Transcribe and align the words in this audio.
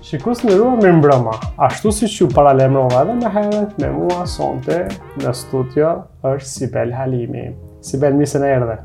Shikus 0.00 0.40
në 0.48 0.54
ruar 0.56 0.78
me 0.80 0.90
mbrëma, 0.96 1.32
ashtu 1.66 1.90
si 1.92 2.06
që 2.08 2.30
para 2.32 2.54
lemrova 2.56 3.02
edhe 3.02 3.18
me 3.18 3.32
heret, 3.34 3.74
me 3.82 3.90
mua, 3.92 4.22
sonte, 4.32 4.78
në 5.20 5.32
studio, 5.36 5.90
është 6.24 6.48
Sibel 6.48 6.94
Halimi. 6.96 7.44
Sibel, 7.84 8.16
mirë 8.16 8.30
se 8.32 8.40
në 8.40 8.48
erë 8.54 8.78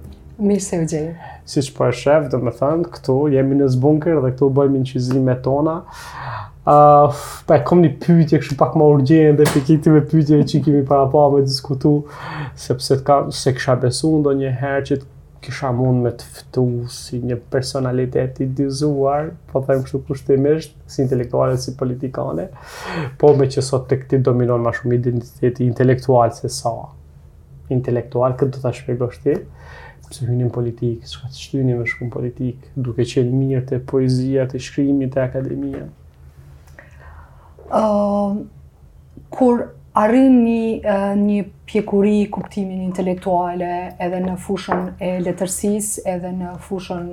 Mirë 0.50 0.66
se 0.66 0.82
u 0.82 0.84
gjejë. 0.92 1.30
Si 1.48 1.64
që 1.70 1.76
po 1.78 1.88
e 1.88 1.96
shef, 2.02 2.26
dhe 2.34 2.42
me 2.44 2.52
thënë, 2.58 2.90
këtu 2.98 3.16
jemi 3.32 3.56
në 3.62 3.70
zbunker 3.78 4.20
dhe 4.26 4.34
këtu 4.36 4.50
bëjmë 4.60 4.82
në 4.82 4.90
qizime 4.92 5.38
tona. 5.46 5.78
Ah, 6.68 7.16
pa 7.16 7.16
po 7.48 7.56
e 7.56 7.62
kom 7.72 7.86
një 7.86 7.94
pytje, 8.04 8.42
këshu 8.44 8.58
pak 8.60 8.76
ma 8.76 8.90
urgjen 8.92 9.40
dhe 9.40 9.48
për 9.56 9.64
këti 9.70 9.96
me 9.96 10.04
pytje 10.12 10.42
që 10.52 10.64
kemi 10.68 10.84
para 10.90 11.06
pa 11.08 11.14
po 11.30 11.38
me 11.38 11.46
diskutu, 11.48 11.96
sepse 12.60 13.00
se 13.40 13.56
kësha 13.56 13.80
besu 13.86 14.12
ndo 14.20 14.36
një 14.42 14.52
herë 14.60 14.88
që 14.92 15.00
të 15.06 15.14
kisha 15.44 15.70
mund 15.76 16.04
me 16.06 16.12
të 16.18 16.28
fëtu 16.36 16.64
si 16.92 17.20
një 17.26 17.38
personalitet 17.52 18.40
i 18.44 18.48
dizuar, 18.60 19.32
po 19.52 19.62
thajmë 19.68 19.86
kështu 19.86 20.02
kushtimisht, 20.10 20.76
si 20.90 21.02
intelektuale, 21.04 21.58
si 21.62 21.74
politikane, 21.80 22.48
po 23.22 23.34
me 23.40 23.48
që 23.52 23.64
sot 23.68 23.88
të 23.92 24.00
këti 24.04 24.22
dominon 24.28 24.64
ma 24.66 24.74
shumë 24.76 25.00
identiteti 25.00 25.68
intelektual 25.68 26.34
se 26.38 26.50
sa. 26.54 26.74
Intelektual, 27.74 28.36
këtë 28.40 28.58
do 28.58 28.64
të 28.68 28.74
shpegosht 28.80 29.24
ti, 29.26 29.38
përse 30.08 30.28
hynim 30.30 30.52
politik, 30.54 31.06
së 31.10 31.22
ka 31.24 31.32
të 31.34 31.42
shtynim 31.46 31.82
e 31.82 31.88
shkum 31.90 32.12
politik, 32.14 32.68
duke 32.76 33.06
qenë 33.12 33.40
mirë 33.40 33.64
të 33.72 33.80
poezia, 33.92 34.46
të 34.52 34.62
shkrimi, 34.68 35.10
të 35.16 35.24
akademia. 35.30 35.88
Uh, 37.66 38.36
kur 39.34 39.68
arrin 39.96 40.34
një, 40.46 40.96
një 41.20 41.44
pjekuri 41.70 42.16
kuptimin 42.36 42.82
intelektuale 42.86 43.70
edhe 44.04 44.20
në 44.26 44.34
fushën 44.46 44.90
e 45.00 45.12
letërsis, 45.24 45.94
edhe 46.16 46.32
në 46.42 46.52
fushën 46.68 47.08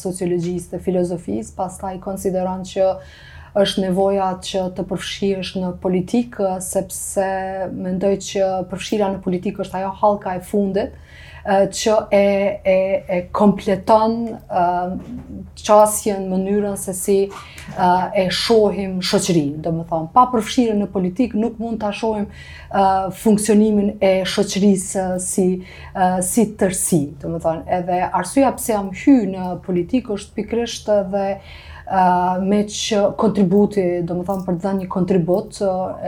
sociologjisë 0.00 0.72
dhe 0.76 0.80
filozofisë, 0.86 1.54
pas 1.58 1.76
ta 1.82 1.92
i 1.92 2.00
konsideran 2.08 2.64
që 2.72 2.88
uh, 2.88 3.12
është 3.60 3.82
nevoja 3.86 4.30
që 4.44 4.62
të 4.76 4.84
përfshirësh 4.88 5.54
në 5.60 5.72
politikë 5.82 6.52
sepse 6.64 7.26
mendoj 7.76 8.14
që 8.30 8.48
përfshira 8.70 9.10
në 9.12 9.20
politikë 9.26 9.64
është 9.66 9.80
ajo 9.82 9.90
halka 10.02 10.38
e 10.38 10.46
fundit 10.48 10.96
që 11.74 11.94
e 12.14 12.26
e 12.72 12.76
e 13.10 13.16
kompleton 13.34 14.12
çësien, 15.58 16.20
mënyrën 16.30 16.76
se 16.78 16.94
si 16.94 17.16
e 18.22 18.26
shohim 18.32 19.00
shoqërinë, 19.02 19.58
domethënë 19.64 20.12
pa 20.14 20.24
përfshirë 20.32 20.76
në 20.78 20.86
politikë 20.94 21.40
nuk 21.42 21.58
mund 21.58 21.80
ta 21.82 21.90
shohim 21.98 22.28
funksionimin 23.24 23.96
e 23.98 24.12
shoqërisë 24.22 25.06
si 25.26 25.48
si 26.30 26.46
tërësi. 26.62 27.02
Domethënë 27.26 27.66
edhe 27.80 28.00
arsyeja 28.22 28.54
pse 28.56 28.72
jam 28.78 28.94
hy 29.02 29.18
në 29.34 29.50
politikë 29.66 30.16
është 30.20 30.38
pikërisht 30.38 30.94
edhe 31.02 31.26
me 32.48 32.64
që 32.70 33.00
kontributi, 33.18 33.84
do 34.06 34.16
më 34.18 34.24
thamë 34.28 34.44
për 34.46 34.54
të 34.58 34.62
dhe 34.66 34.72
një 34.82 34.88
kontribut, 34.96 35.60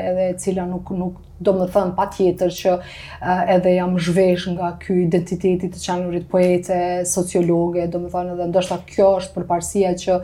edhe 0.04 0.28
cila 0.44 0.66
nuk, 0.70 0.90
nuk 1.02 1.23
do 1.42 1.52
më 1.56 1.66
thënë 1.74 1.94
pa 1.96 2.04
tjetër 2.14 2.52
që 2.54 2.72
uh, 2.78 3.42
edhe 3.56 3.72
jam 3.74 3.96
zhvesh 3.98 4.46
nga 4.54 4.70
ky 4.78 5.00
identiteti 5.06 5.70
të 5.72 5.80
qanurit 5.82 6.28
poete, 6.30 6.76
sociologe, 7.10 7.88
do 7.90 8.00
më 8.04 8.10
thënë 8.12 8.34
edhe 8.36 8.46
ndoshta 8.52 8.78
kjo 8.90 9.08
është 9.20 9.34
përparsia 9.38 9.94
që 9.98 10.18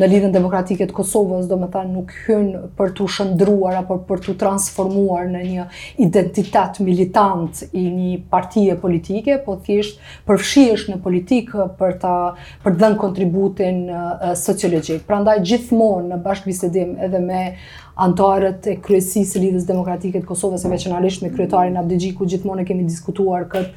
në 0.00 0.08
lidhën 0.10 0.32
demokratike 0.34 0.88
të 0.90 0.94
Kosovës, 0.96 1.44
do 1.50 1.58
më 1.60 1.68
thënë 1.74 1.92
nuk 1.94 2.14
hynë 2.26 2.62
për 2.78 2.94
të 2.98 3.08
shëndruar 3.16 3.76
apo 3.82 3.98
për 4.08 4.24
të 4.24 4.36
transformuar 4.40 5.28
në 5.34 5.44
një 5.50 5.66
identitet 6.06 6.80
militant 6.82 7.60
i 7.72 7.84
një 7.84 8.14
partije 8.32 8.78
politike, 8.80 9.36
po 9.44 9.58
thjesht 9.68 10.00
përfshiesh 10.26 10.88
në 10.94 10.98
politikë 11.04 11.68
për 11.78 11.96
të 12.02 12.16
për 12.64 12.80
dhenë 12.80 13.00
kontributin 13.04 13.84
uh, 13.92 14.32
sociologik. 14.38 15.04
Pra 15.06 15.20
ndaj 15.22 15.42
gjithmonë 15.44 16.14
në 16.14 16.22
bashkëbisedim 16.24 16.96
edhe 17.04 17.20
me 17.22 17.44
antarët 18.00 18.66
e 18.70 18.76
kryesisë 18.82 19.32
së 19.34 19.42
lidhjes 19.44 19.68
demokratike 19.68 20.22
të 20.24 20.28
Kosovës 20.30 20.64
së 20.66 20.72
veçanërisht 20.72 21.22
me 21.22 21.30
kryetarin 21.36 21.78
Abdigjiku 21.80 22.26
gjithmonë 22.32 22.64
kemi 22.68 22.86
diskutuar 22.88 23.46
kët 23.52 23.72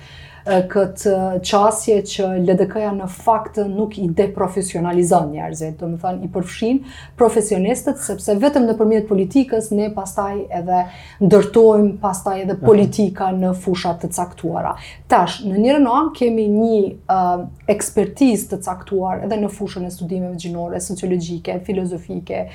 këtë 0.71 1.13
qasje 1.43 1.97
që 2.07 2.25
LDK-ja 2.45 2.91
në 2.95 3.07
fakt 3.11 3.59
nuk 3.67 3.97
i 3.99 4.05
deprofesionalizon 4.15 5.31
njerëzit, 5.33 5.75
të 5.79 5.89
më 5.91 5.97
thënë 6.03 6.27
i 6.27 6.29
përfshin 6.33 6.79
profesionistët, 7.19 7.99
sepse 8.05 8.35
vetëm 8.41 8.67
në 8.69 8.75
përmjet 8.79 9.07
politikës 9.09 9.69
ne 9.75 9.89
pastaj 9.95 10.37
edhe 10.59 10.83
ndërtojmë 11.25 11.91
pastaj 12.03 12.37
edhe 12.45 12.57
politika 12.61 13.29
në 13.35 13.51
fushat 13.63 14.01
të 14.05 14.11
caktuara. 14.15 14.75
Tash, 15.11 15.41
në 15.47 15.63
njërë 15.65 15.83
në 15.83 15.95
anë 15.99 16.13
kemi 16.19 16.47
një 16.53 16.77
uh, 17.11 17.45
ekspertiz 17.73 18.47
të 18.51 18.61
caktuar 18.67 19.25
edhe 19.27 19.41
në 19.43 19.51
fushën 19.57 19.87
e 19.87 19.91
studimeve 19.97 20.35
gjinore, 20.39 20.79
sociologike, 20.83 21.59
filozofike, 21.67 22.45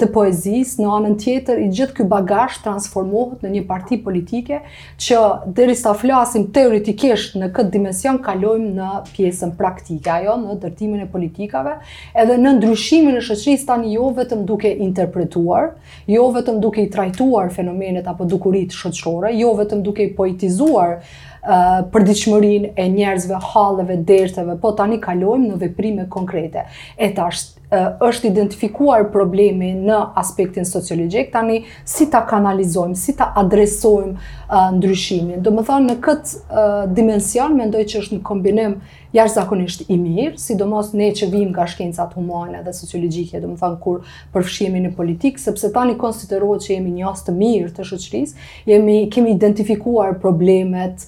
të 0.00 0.06
poezis, 0.12 0.74
në 0.80 0.86
anën 0.92 1.14
tjetër 1.20 1.58
i 1.64 1.68
gjithë 1.74 1.96
kë 1.98 2.06
bagash 2.10 2.60
transformohet 2.64 3.42
në 3.46 3.52
një 3.54 3.62
parti 3.68 3.98
politike 4.04 4.60
që 5.02 5.20
deri 5.56 5.74
flasim 5.76 6.46
teoretike 6.54 7.05
thjesht 7.06 7.36
në 7.38 7.46
këtë 7.54 7.70
dimension 7.74 8.16
kalojmë 8.24 8.70
në 8.78 8.86
pjesën 9.14 9.52
praktike, 9.58 10.10
ajo 10.10 10.34
në 10.40 10.56
ndërtimin 10.58 11.04
e 11.04 11.08
politikave, 11.12 11.76
edhe 12.18 12.38
në 12.40 12.56
ndryshimin 12.58 13.18
e 13.20 13.24
shoqërisë 13.24 13.68
tani 13.68 13.92
jo 13.94 14.08
vetëm 14.16 14.42
duke 14.48 14.70
interpretuar, 14.86 15.74
jo 16.10 16.26
vetëm 16.34 16.58
duke 16.62 16.82
i 16.82 16.90
trajtuar 16.92 17.52
fenomenet 17.54 18.08
apo 18.10 18.26
dukuritë 18.30 18.74
shoqërore, 18.80 19.34
jo 19.38 19.52
vetëm 19.60 19.84
duke 19.86 20.06
i 20.06 20.10
poetizuar 20.18 20.96
uh, 20.98 21.84
përdiqëmërin 21.94 22.72
e 22.74 22.88
njerëzve, 22.96 23.42
halëve, 23.52 24.00
derteve, 24.08 24.58
po 24.64 24.74
tani 24.78 24.98
kalojmë 25.04 25.52
në 25.52 25.60
veprime 25.62 26.08
konkrete. 26.10 26.66
E 26.98 27.12
tashtë 27.16 27.55
është 27.70 28.28
identifikuar 28.30 29.08
problemi 29.12 29.72
në 29.74 29.96
aspektin 30.20 30.64
sociologjik, 30.68 31.32
tani 31.32 31.64
si 31.84 32.06
ta 32.10 32.20
kanalizojmë, 32.28 32.94
si 32.94 33.14
ta 33.18 33.32
adresojmë 33.40 34.60
ndryshimin. 34.76 35.42
Do 35.42 35.50
më 35.50 35.64
thonë, 35.66 35.88
në 35.90 35.96
këtë 36.02 36.62
dimension, 36.94 37.56
mendoj 37.58 37.82
që 37.90 37.98
është 38.04 38.18
në 38.18 38.22
kombinim 38.28 38.78
jashtë 39.16 39.38
zakonisht 39.38 39.84
i 39.90 39.96
mirë, 39.98 40.34
sidomos 40.40 40.90
ne 40.96 41.08
që 41.16 41.28
vim 41.32 41.48
nga 41.52 41.64
shkencat 41.70 42.12
humane 42.18 42.60
dhe 42.66 42.72
sociologjike, 42.76 43.40
dhe 43.40 43.48
më 43.48 43.56
thënë 43.60 43.78
kur 43.84 44.02
përfshimi 44.34 44.82
në 44.84 44.90
politikë, 44.98 45.42
sepse 45.48 45.70
tani 45.74 45.96
konsiderohet 46.00 46.66
që 46.66 46.74
jemi 46.76 46.92
njës 46.98 47.24
të 47.26 47.34
mirë 47.38 47.72
të 47.78 47.86
shëqëris, 47.90 48.34
jemi, 48.70 48.96
kemi 49.14 49.32
identifikuar 49.36 50.18
problemet, 50.22 51.06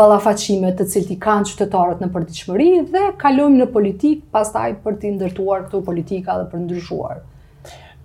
balafacimet 0.00 0.78
të 0.80 0.88
cilti 0.94 1.18
kanë 1.26 1.50
qytetarët 1.52 2.00
në 2.04 2.10
përdiqëmëri 2.16 2.70
dhe 2.94 3.04
kalojmë 3.22 3.62
në 3.64 3.70
politikë 3.74 4.36
pastaj 4.36 4.72
për 4.86 5.00
t'i 5.02 5.14
ndërtuar 5.18 5.68
këto 5.68 5.82
politika 5.90 6.40
dhe 6.40 6.48
për 6.54 6.64
ndryshuar. 6.64 7.26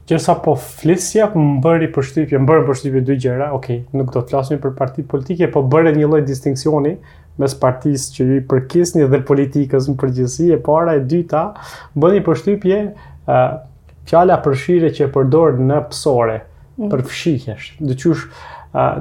Gjërsa 0.06 0.36
po 0.46 0.52
flisja, 0.62 1.32
më 1.34 1.62
bërë 1.66 1.88
i 1.88 1.92
përshtypje, 1.96 2.38
më 2.38 2.46
bërë 2.50 2.62
i 2.62 2.66
përshtypje 2.68 3.02
dy 3.08 3.16
gjera, 3.24 3.48
okej, 3.58 3.80
okay, 3.82 3.96
nuk 3.98 4.12
do 4.14 4.22
të 4.22 4.36
flasmi 4.36 4.58
për 4.62 4.76
partit 4.78 5.08
politike, 5.10 5.48
po 5.50 5.64
bërë 5.74 5.96
një 5.96 6.10
loj 6.12 6.22
distinksioni, 6.28 6.92
mes 7.42 7.56
partisë 7.62 8.12
që 8.16 8.28
ju 8.30 8.36
i 8.40 8.44
përkisni 8.52 9.08
dhe 9.12 9.20
politikës 9.28 9.90
në 9.92 9.96
përgjithësi, 10.02 10.50
e 10.56 10.60
para 10.66 10.94
e 11.00 11.04
dyta, 11.10 11.44
bëni 12.00 12.22
përshtypje 12.26 12.78
fjala 14.10 14.40
përshire 14.46 14.92
që 14.96 15.08
e 15.08 15.12
përdor 15.16 15.58
në 15.68 15.80
psore, 15.92 16.40
mm. 16.80 16.90
për 16.94 17.04
fshihesh. 17.10 17.74
Dhe 17.84 18.18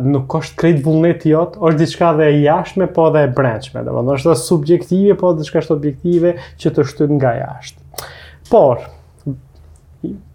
nuk 0.07 0.31
është 0.39 0.55
krejt 0.61 0.77
vullnet 0.85 1.25
jot 1.27 1.57
është 1.59 1.79
diçka 1.81 2.13
dhe 2.21 2.29
e 2.31 2.35
jashme, 2.45 2.87
po 2.95 3.09
dhe 3.15 3.25
e 3.27 3.31
brendshme. 3.35 3.81
Dhe 3.83 3.95
bëndë 3.97 4.15
është 4.17 4.29
dhe 4.33 4.37
subjektive, 4.47 5.17
po 5.19 5.33
dhe 5.33 5.43
diçka 5.43 5.59
është 5.65 5.75
objektive 5.75 6.33
që 6.63 6.71
të 6.77 6.85
shtyn 6.93 7.15
nga 7.19 7.33
jashtë. 7.41 8.07
Por, 8.53 8.85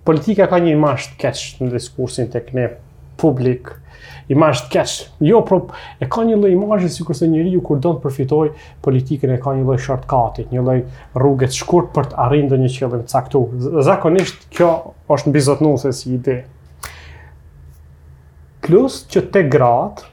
politika 0.10 0.50
ka 0.52 0.60
një 0.66 0.74
mashtë 0.82 1.16
keqë 1.24 1.64
në 1.68 1.72
diskursin 1.78 2.28
të 2.34 2.42
këne 2.50 2.66
publikë, 3.24 3.78
imazh 4.34 4.66
të 4.68 4.72
keq. 4.76 4.94
Jo, 5.26 5.42
po 5.46 5.60
e 6.02 6.08
ka 6.12 6.24
një 6.28 6.38
lloj 6.38 6.54
imazhi 6.54 6.90
sikur 6.94 7.18
se 7.18 7.28
njeriu 7.30 7.62
kur 7.66 7.80
don 7.82 7.98
të 7.98 8.04
përfitoj 8.06 8.52
politikën 8.86 9.34
e 9.36 9.40
ka 9.42 9.54
një 9.58 9.66
lloj 9.66 9.80
shortcutit, 9.86 10.52
një 10.54 10.64
lloj 10.64 10.84
rrugë 11.18 11.50
të 11.52 11.60
shkurt 11.62 11.90
për 11.96 12.12
të 12.12 12.20
arritur 12.28 12.50
ndonjë 12.50 12.72
qëllim 12.78 13.04
të 13.04 13.14
caktuar. 13.16 13.68
Zakonisht 13.90 14.46
kjo 14.56 14.72
është 15.18 15.34
mbi 15.34 15.46
zotnuese 15.50 15.94
si 16.00 16.14
ide. 16.20 16.38
Plus 18.66 19.02
që 19.10 19.26
te 19.34 19.46
grat 19.50 20.04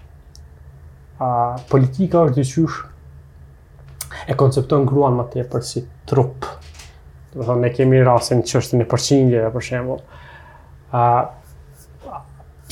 a 1.21 1.31
politika 1.71 2.25
është 2.27 2.39
dyshysh 2.41 2.77
e 4.33 4.37
koncepton 4.39 4.87
gruan 4.89 5.17
më 5.21 5.29
tepër 5.37 5.65
si 5.65 5.85
trup. 6.09 6.49
Do 7.35 7.43
të 7.43 7.49
thonë 7.51 7.65
ne 7.67 7.73
kemi 7.77 8.01
rasin 8.07 8.41
çështën 8.49 8.81
e 8.81 8.87
përqindjeve 8.89 9.53
për 9.59 9.71
shembull. 9.73 10.03
a 10.97 11.01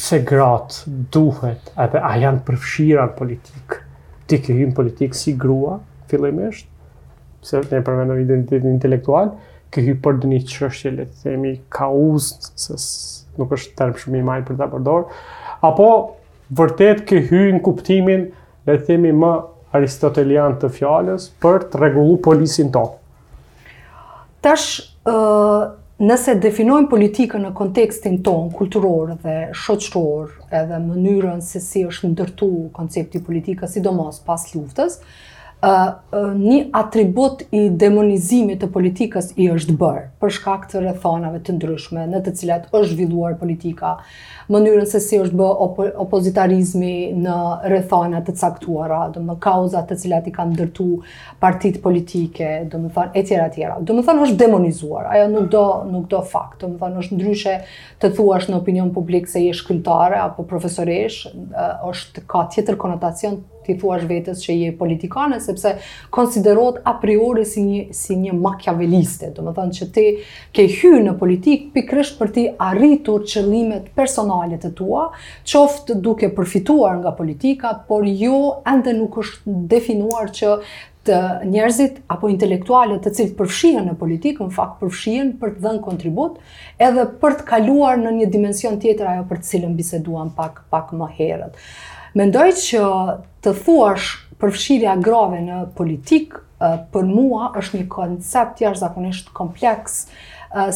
se 0.05 0.19
gratë 0.27 0.95
duhet 1.15 1.71
edhe 1.81 2.01
a 2.05 2.11
janë 2.21 2.43
përfshira 2.47 3.07
në 3.09 3.15
politikë, 3.19 3.79
ti 4.29 4.39
ke 4.43 4.57
hymë 4.59 4.77
politikë 4.77 5.17
si 5.17 5.33
grua, 5.41 5.79
fillimisht, 6.11 6.69
pse 7.45 7.63
ne 7.71 7.81
përmenëm 7.87 8.21
identitetin 8.27 8.73
intelektual, 8.75 9.33
ke 9.73 9.83
hymë 9.87 10.03
për 10.05 10.19
dë 10.23 10.33
një 10.35 10.41
qështje, 10.51 10.93
le 10.99 11.07
të 11.09 11.25
themi, 11.25 11.55
ka 11.75 11.89
uzë, 11.93 12.53
se 12.55 13.31
nuk 13.41 13.55
është 13.57 13.77
termë 13.81 14.03
shumë 14.03 14.21
i 14.21 14.27
majnë 14.29 14.47
për 14.51 14.61
të 14.61 14.69
përdorë, 14.75 15.21
apo 15.71 15.89
vërtet 16.61 17.03
ke 17.09 17.23
hymë 17.31 17.63
kuptimin, 17.71 18.29
le 18.69 18.77
të 18.81 18.87
themi, 18.91 19.15
më 19.25 19.33
aristotelian 19.75 20.55
të 20.63 20.69
fjallës 20.77 21.31
për 21.43 21.65
të 21.73 21.81
regullu 21.83 22.21
polisin 22.23 22.69
tonë. 22.77 22.93
Tash, 24.45 24.69
nëse 26.03 26.35
definojmë 26.43 26.89
politikën 26.91 27.45
në 27.45 27.51
kontekstin 27.55 28.17
ton 28.27 28.49
kulturor 28.51 29.13
dhe 29.23 29.35
shoqëror, 29.55 30.33
edhe 30.51 30.81
mënyrën 30.89 31.43
se 31.47 31.61
si 31.63 31.85
është 31.87 32.11
ndërtuar 32.17 32.73
koncepti 32.75 33.19
i 33.19 33.23
politikës 33.29 33.77
sidomos 33.77 34.19
pas 34.27 34.43
luftës, 34.57 34.99
një 35.67 36.57
atribut 36.77 37.43
i 37.55 37.69
demonizimit 37.71 38.61
të 38.63 38.69
politikës 38.75 39.31
i 39.41 39.47
është 39.55 39.75
bërë 39.81 40.03
për 40.25 40.33
shkak 40.39 40.65
të 40.73 40.83
rrethonave 40.83 41.41
të 41.47 41.55
ndryshme 41.59 42.05
në 42.11 42.21
të 42.27 42.33
cilat 42.41 42.65
është 42.73 42.93
zhvilluar 42.95 43.37
politika, 43.41 43.95
mënyrën 44.53 44.87
se 44.91 45.01
si 45.01 45.21
është 45.23 45.39
bë 45.41 45.49
opozitarizmi 46.05 46.95
në 47.25 47.37
rëthonat 47.73 48.27
të 48.29 48.35
caktuara, 48.43 49.07
më 49.17 49.39
kauza 49.47 49.83
të 49.89 49.99
cilat 50.03 50.29
i 50.31 50.35
kanë 50.37 50.59
dërtu 50.61 50.89
partitë 51.43 51.83
politike, 51.87 52.51
domthonë 52.75 53.15
e 53.15 53.25
tjera 53.29 53.49
të 53.49 53.57
tjera. 53.57 53.79
Domthonë 53.93 54.27
është 54.29 54.41
demonizuar, 54.45 55.09
ajo 55.17 55.31
nuk 55.39 55.49
do 55.55 55.65
nuk 55.95 56.11
do 56.13 56.21
fakt, 56.35 56.61
domthonë 56.67 57.03
është 57.07 57.19
ndryshe 57.21 57.57
të 58.05 58.13
thuash 58.19 58.51
në 58.53 58.61
opinion 58.61 58.93
publik 58.99 59.31
se 59.33 59.47
je 59.47 59.57
kimtar 59.65 60.13
apo 60.21 60.45
profesoresh, 60.51 61.25
është 61.89 62.27
ka 62.29 62.45
tjetër 62.53 62.77
konotacion 62.77 63.41
ti 63.67 63.77
thua 63.81 63.99
vetës 64.05 64.43
që 64.45 64.55
je 64.61 64.73
politikanë, 64.79 65.39
sepse 65.43 65.75
konsiderot 66.15 66.81
a 66.91 66.95
priori 67.01 67.45
si 67.49 67.63
një, 67.65 67.83
si 67.97 68.17
një 68.21 68.35
makjaveliste, 68.45 69.33
do 69.37 69.45
më 69.47 69.57
thënë 69.59 69.77
që 69.81 69.89
ti 69.97 70.07
ke 70.57 70.67
hy 70.79 70.93
në 71.09 71.17
politik 71.21 71.69
pikrësht 71.77 72.19
për 72.21 72.33
ti 72.37 72.47
arritur 72.69 73.25
qëllimet 73.35 73.89
personalet 73.99 74.65
të 74.65 74.75
tua, 74.81 75.07
qoftë 75.51 75.99
duke 76.05 76.33
përfituar 76.37 76.99
nga 77.03 77.15
politika, 77.17 77.75
por 77.89 78.05
jo 78.09 78.37
endë 78.69 78.97
nuk 79.01 79.19
është 79.25 79.59
definuar 79.75 80.33
që 80.41 80.59
të 81.05 81.17
njerëzit 81.53 81.99
apo 82.15 82.31
intelektualet 82.33 83.03
të 83.05 83.11
cilët 83.17 83.33
përfshien 83.37 83.83
në 83.91 83.97
politikë, 84.01 84.47
në 84.47 84.55
fakt 84.57 84.79
përfshien 84.81 85.35
për 85.41 85.51
të 85.59 85.65
dhenë 85.67 85.83
kontribut, 85.85 86.39
edhe 86.87 87.05
për 87.25 87.37
të 87.43 87.49
kaluar 87.51 88.01
në 88.01 88.15
një 88.23 88.31
dimension 88.37 88.79
tjetër 88.81 89.11
ajo 89.13 89.27
për 89.33 89.43
të 89.43 89.51
cilën 89.51 89.75
biseduan 89.77 90.33
pak, 90.39 90.63
pak 90.73 90.97
më 90.97 91.11
herët. 91.19 91.61
Mendoj 92.15 92.51
që 92.63 92.81
të 93.43 93.53
thuash 93.65 94.05
përfshirja 94.39 94.93
grave 95.03 95.41
në 95.43 95.63
politik 95.75 96.37
për 96.95 97.09
mua 97.11 97.49
është 97.59 97.81
një 97.81 97.87
koncept 97.91 98.61
jashtëzakonisht 98.63 99.33
kompleks 99.35 99.97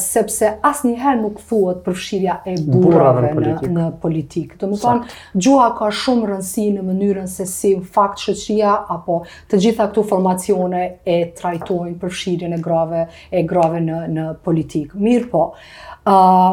sepse 0.00 0.48
asë 0.66 0.88
njëherë 0.90 1.20
nuk 1.22 1.38
thuhet 1.46 1.84
përfshirja 1.84 2.34
e 2.50 2.56
burave, 2.66 3.28
në, 3.28 3.34
politik. 3.38 3.68
në, 3.76 3.84
politikë. 4.04 4.58
Do 4.64 4.72
më 4.72 4.78
thonë, 4.82 5.14
gjuha 5.44 5.68
ka 5.78 5.92
shumë 6.00 6.30
rënsi 6.32 6.64
në 6.74 6.82
mënyrën 6.88 7.30
se 7.30 7.46
si 7.52 7.70
fakt 7.94 8.24
shëqia, 8.26 8.72
apo 8.96 9.20
të 9.52 9.62
gjitha 9.62 9.86
këtu 9.92 10.04
formacione 10.10 10.82
e 11.14 11.20
trajtojnë 11.38 11.94
përfshirjen 12.02 12.58
e 12.58 12.62
grave, 12.66 13.04
e 13.30 13.44
grave 13.54 13.84
në, 13.86 14.00
në 14.18 14.26
politikë. 14.48 14.98
Mirë 15.06 15.30
po, 15.36 15.44
uh, 15.54 16.48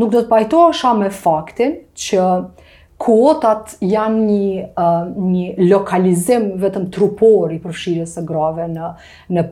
nuk 0.00 0.08
do 0.16 0.22
të 0.24 0.30
pajtoha 0.32 0.96
me 1.02 1.12
faktin 1.20 1.76
që 2.06 2.24
uh, 2.24 2.65
kuotat 3.00 3.74
janë 3.84 4.20
një 4.24 4.62
uh, 4.72 5.08
një 5.20 5.66
lokalizim 5.68 6.46
vetëm 6.62 6.86
trupor 6.94 7.52
i 7.52 7.58
përfshirjes 7.60 8.14
së 8.16 8.22
grave 8.28 8.64
në 8.72 8.86
në 9.36 9.44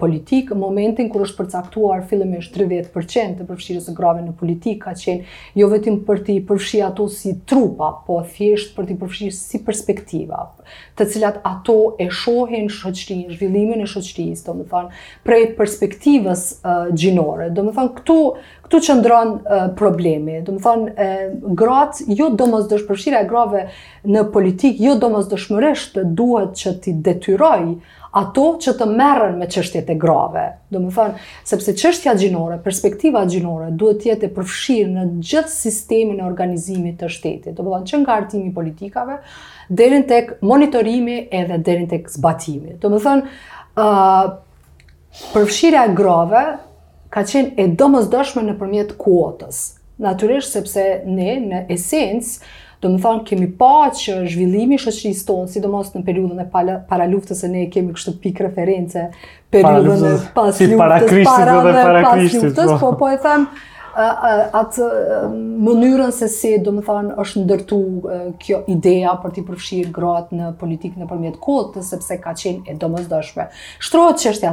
momentin 0.56 1.10
kur 1.12 1.22
është 1.26 1.42
përcaktuar 1.42 2.04
fillimisht 2.08 2.56
30% 2.56 3.38
të 3.40 3.46
përfshirjes 3.48 3.86
së 3.90 3.94
grave 3.98 4.22
në 4.24 4.32
politikë 4.40 4.80
ka 4.86 4.94
qenë 4.96 5.24
jo 5.60 5.68
vetëm 5.74 5.98
për 6.06 6.20
të 6.26 6.38
përfshirë 6.48 6.86
ato 6.88 7.08
si 7.12 7.34
trupa, 7.48 7.90
po 8.06 8.22
thjesht 8.32 8.74
për 8.76 8.84
të 8.90 8.96
përfshirë 9.02 9.34
si 9.38 9.60
perspektiva, 9.66 10.46
të 10.96 11.04
cilat 11.12 11.40
ato 11.46 11.76
e 12.00 12.08
shohin 12.10 12.68
shoqërinë, 12.72 13.36
zhvillimin 13.36 13.84
e 13.84 13.86
shoqërisë, 13.92 14.46
domethënë 14.46 14.92
prej 15.28 15.44
perspektivës 15.60 16.48
uh, 16.62 16.86
gjinore. 16.96 17.50
Domethënë 17.56 17.94
këtu 18.00 18.18
këtu 18.64 18.78
që 18.84 18.94
ndronë 19.00 19.34
uh, 19.38 19.66
problemi. 19.78 20.38
Dhe 20.46 20.54
më 20.56 20.62
thonë, 20.64 20.92
uh, 20.92 21.52
gratë, 21.58 22.06
ju 22.16 22.30
do 22.38 22.46
mos 22.50 22.70
e 22.70 23.24
grave 23.28 23.66
në 24.08 24.22
politikë, 24.34 24.78
ju 24.80 24.90
jo 24.94 24.96
do 25.04 25.10
mos 25.12 25.26
dëshmëresht 25.28 25.98
duhet 26.16 26.54
që 26.60 26.72
ti 26.84 26.94
detyroj 27.04 27.76
ato 28.14 28.44
që 28.62 28.72
të 28.78 28.86
merren 28.94 29.40
me 29.40 29.48
çështjet 29.50 29.88
e 29.90 29.96
grave. 30.00 30.44
Do 30.72 30.78
të 30.80 30.92
thonë, 30.96 31.24
sepse 31.50 31.74
çështja 31.80 32.14
gjinore, 32.20 32.60
perspektiva 32.64 33.24
gjinore 33.26 33.72
duhet 33.74 34.00
të 34.04 34.12
jetë 34.12 34.28
e 34.30 34.34
përfshirë 34.36 34.92
në 34.94 35.04
gjithë 35.18 35.52
sistemin 35.52 36.22
e 36.22 36.28
organizimit 36.28 37.00
të 37.02 37.10
shtetit. 37.18 37.56
Do 37.58 37.64
të 37.66 37.72
thonë, 37.74 37.88
që 37.90 38.02
nga 38.04 38.16
hartimi 38.20 38.52
i 38.52 38.54
politikave 38.54 39.18
deri 39.68 40.00
tek 40.08 40.36
monitorimi 40.46 41.24
edhe 41.34 41.58
deri 41.66 41.88
tek 41.92 42.08
zbatimi. 42.12 42.78
Do 42.78 42.92
të 42.94 43.02
thonë, 43.04 43.34
ë 43.74 43.88
uh, 43.88 44.32
përfshirja 45.34 45.88
e 45.90 45.94
grave 45.98 46.44
ka 47.14 47.22
qenë 47.28 47.54
e 47.62 47.68
domosdoshme 47.78 48.42
në 48.42 48.56
përmjet 48.58 48.92
kuotës. 48.98 49.60
Naturisht, 50.02 50.54
sepse 50.56 50.82
ne, 51.06 51.36
në 51.44 51.60
esencë, 51.74 52.48
do 52.82 52.90
më 52.92 52.98
thonë 53.04 53.22
kemi 53.28 53.46
pa 53.60 53.90
që 53.96 54.16
zhvillimi 54.32 54.76
shëqëris 54.82 55.20
tonë, 55.28 55.46
si 55.48 55.62
do 55.64 55.70
në 55.70 56.02
periudën 56.04 56.42
e 56.42 56.46
para 56.88 57.06
luftës 57.08 57.44
e 57.46 57.52
ne 57.52 57.62
kemi 57.72 57.94
kështë 57.94 58.16
pikë 58.24 58.48
referenëse, 58.48 59.04
periudën 59.54 60.02
e 60.10 60.16
pas 60.34 60.50
luftës, 60.50 60.58
si 60.58 60.68
para 60.80 60.98
dhe 61.06 61.22
para 61.26 62.16
luftës, 62.18 62.58
po 62.58 62.80
po, 62.82 62.90
po 63.04 63.12
e 63.14 63.20
thamë, 63.22 63.62
atë 64.60 64.90
mënyrën 65.70 66.12
se 66.18 66.28
se, 66.34 66.50
do 66.66 66.74
më 66.74 66.84
thonë, 66.90 67.16
është 67.24 67.46
ndërtu 67.46 67.78
kjo 68.42 68.60
idea 68.74 69.14
për 69.22 69.36
t'i 69.38 69.46
përfshirë 69.52 69.94
gratë 70.00 70.42
në 70.42 70.50
politikë 70.58 71.00
në 71.00 71.08
përmjetë 71.14 71.88
sepse 71.92 72.18
ka 72.26 72.34
qenë 72.42 72.74
e 72.74 72.76
do 72.82 72.90
dëshme. 73.06 73.48
Shtrojtë 73.78 74.26
që 74.26 74.34
është 74.34 74.52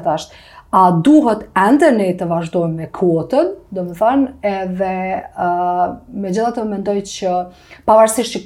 a 0.74 0.84
duhet 1.04 1.50
ende 1.68 1.90
ne 1.92 2.06
të 2.16 2.26
vazhdojmë 2.30 2.78
me 2.80 2.86
kuotën, 2.96 3.50
do 3.76 3.84
më 3.90 3.96
thënë, 4.00 4.28
edhe 4.48 4.92
uh, 5.36 5.82
me 6.22 6.32
gjithë 6.32 6.52
të 6.58 6.64
mendoj 6.70 6.96
që 7.12 7.34
pavarësisht 7.90 8.38
që 8.38 8.42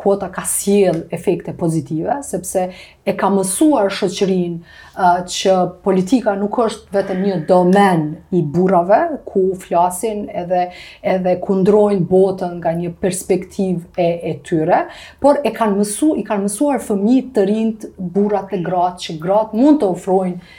kuota 0.00 0.30
ka 0.32 0.46
siel 0.48 1.02
efekte 1.12 1.52
pozitive, 1.60 2.16
sepse 2.24 2.64
e 3.04 3.14
ka 3.20 3.28
mësuar 3.34 3.92
shëqërinë 3.92 4.72
që 4.96 5.54
politika 5.84 6.32
nuk 6.38 6.56
është 6.64 6.94
vetëm 6.96 7.20
një 7.26 7.34
domen 7.48 8.04
i 8.34 8.40
burave, 8.42 9.00
ku 9.28 9.50
flasin 9.60 10.24
edhe, 10.32 10.70
edhe 11.02 11.34
kundrojnë 11.44 12.06
botën 12.08 12.54
nga 12.62 12.72
një 12.78 12.94
perspektiv 13.00 13.82
e, 14.00 14.06
e 14.30 14.32
tyre, 14.46 14.84
por 15.20 15.42
e 15.44 15.52
kanë 15.52 15.76
mësu, 15.82 16.14
i 16.20 16.24
kanë 16.26 16.46
mësuar 16.46 16.80
fëmi 16.86 17.18
të 17.36 17.44
rindë 17.50 17.90
burat 18.16 18.52
dhe 18.54 18.62
gratë, 18.64 19.04
që 19.06 19.18
gratë 19.26 19.60
mund 19.60 19.82
të 19.82 19.90
ofrojnë, 19.92 20.54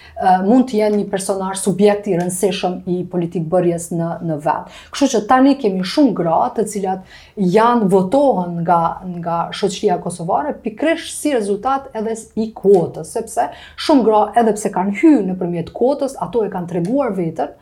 mund 0.46 0.68
të 0.72 0.80
jenë 0.80 1.00
një 1.04 1.08
personar 1.12 1.58
subjekt 1.60 2.08
i 2.10 2.16
rëndësishëm 2.18 2.78
i 2.94 3.00
politikë 3.12 3.50
bërjes 3.52 3.90
në, 3.94 4.12
në 4.26 4.38
vetë. 4.46 4.78
Kështu 4.96 5.10
që 5.16 5.24
tani 5.30 5.58
kemi 5.62 5.86
shumë 5.86 6.14
gra 6.18 6.38
të 6.58 6.66
cilat 6.74 7.18
janë 7.58 7.90
votohën 7.92 8.56
nga, 8.66 8.80
nga 9.22 9.42
shoqëria 9.56 10.00
kosovare, 10.02 10.56
pikresh 10.66 11.12
si 11.14 11.34
rezultat 11.36 11.92
edhe 11.98 12.14
i 12.42 12.52
kuotës, 12.58 13.12
sepse 13.14 13.50
shumë 13.86 14.06
gratë 14.08 14.26
edhe 14.36 14.54
pse 14.56 14.72
kanë 14.74 14.96
hyrë 15.00 15.24
në 15.30 15.36
përmjet 15.40 15.72
kotës, 15.78 16.18
ato 16.22 16.44
e 16.46 16.50
kanë 16.52 16.70
treguar 16.72 17.14
vetër, 17.18 17.54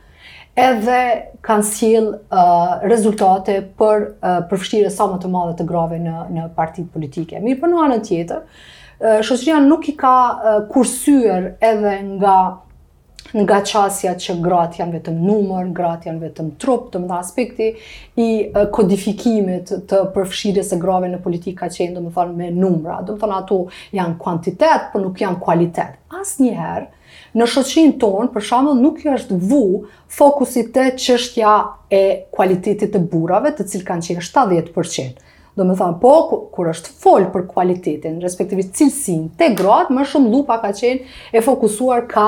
edhe 0.55 0.97
kanë 1.43 1.67
sjellë 1.67 2.13
uh, 2.15 2.83
rezultate 2.87 3.59
për 3.79 4.05
uh, 4.07 4.39
përfshirje 4.49 4.91
sa 4.93 5.07
më 5.11 5.19
të 5.25 5.31
madhe 5.33 5.57
të 5.59 5.67
grave 5.67 5.99
në 5.99 6.23
në 6.37 6.47
partitë 6.57 6.91
politike. 6.95 7.41
Mirë, 7.43 7.59
por 7.65 7.71
në 7.73 7.81
anën 7.85 8.05
tjetër, 8.07 8.45
uh, 8.45 9.19
shoqëria 9.27 9.59
nuk 9.67 9.89
i 9.91 9.97
ka 9.99 10.15
uh, 10.17 10.61
kursyer 10.71 11.53
edhe 11.59 11.97
nga 12.13 12.37
nga 13.35 13.57
qasja 13.67 14.15
që 14.19 14.37
grat 14.43 14.77
janë 14.79 14.95
vetëm 14.99 15.17
numër, 15.27 15.69
grat 15.75 16.05
janë 16.07 16.23
vetëm 16.29 16.51
trup 16.61 16.85
të 16.93 17.01
mda 17.03 17.17
aspekti 17.19 17.67
i 18.23 18.27
kodifikimit 18.71 19.73
të 19.89 19.99
përfshirës 20.15 20.71
e 20.71 20.79
grave 20.81 21.09
në 21.11 21.19
politika 21.25 21.67
që 21.71 21.81
qenë, 21.81 21.95
ndo 21.97 22.03
më 22.05 22.13
falë 22.15 22.35
me 22.39 22.47
numra. 22.55 23.01
Do 23.03 23.15
më 23.17 23.21
falë 23.25 23.39
ato 23.41 23.57
janë 23.97 24.15
kuantitet, 24.23 24.87
për 24.93 25.03
nuk 25.03 25.21
janë 25.25 25.41
kualitet. 25.43 25.97
As 26.21 26.37
njëherë, 26.39 26.87
në 27.35 27.49
shëqin 27.51 27.93
tonë, 27.99 28.31
për 28.37 28.47
shamë 28.53 28.77
nuk 28.79 29.03
jë 29.03 29.15
është 29.19 29.39
vu 29.51 29.61
fokusit 30.15 30.71
të 30.75 30.87
qështja 31.01 31.57
e 31.91 32.03
kualitetit 32.35 32.95
të 32.95 33.03
burave 33.11 33.51
të 33.57 33.67
cilë 33.67 33.91
kanë 33.91 34.09
qenë 34.13 34.27
70%. 34.31 35.21
Do 35.55 35.63
me 35.63 35.71
thamë, 35.79 36.01
po, 36.01 36.13
kur 36.51 36.67
është 36.67 36.89
folë 36.99 37.27
për 37.31 37.43
kualitetin, 37.47 38.17
respektivisht 38.23 38.73
cilësin, 38.75 39.29
te 39.39 39.53
gratë, 39.55 39.93
më 39.95 40.03
shumë 40.11 40.31
lupa 40.33 40.57
ka 40.59 40.73
qenë 40.75 41.31
e 41.31 41.43
fokusuar 41.45 42.03
ka 42.11 42.25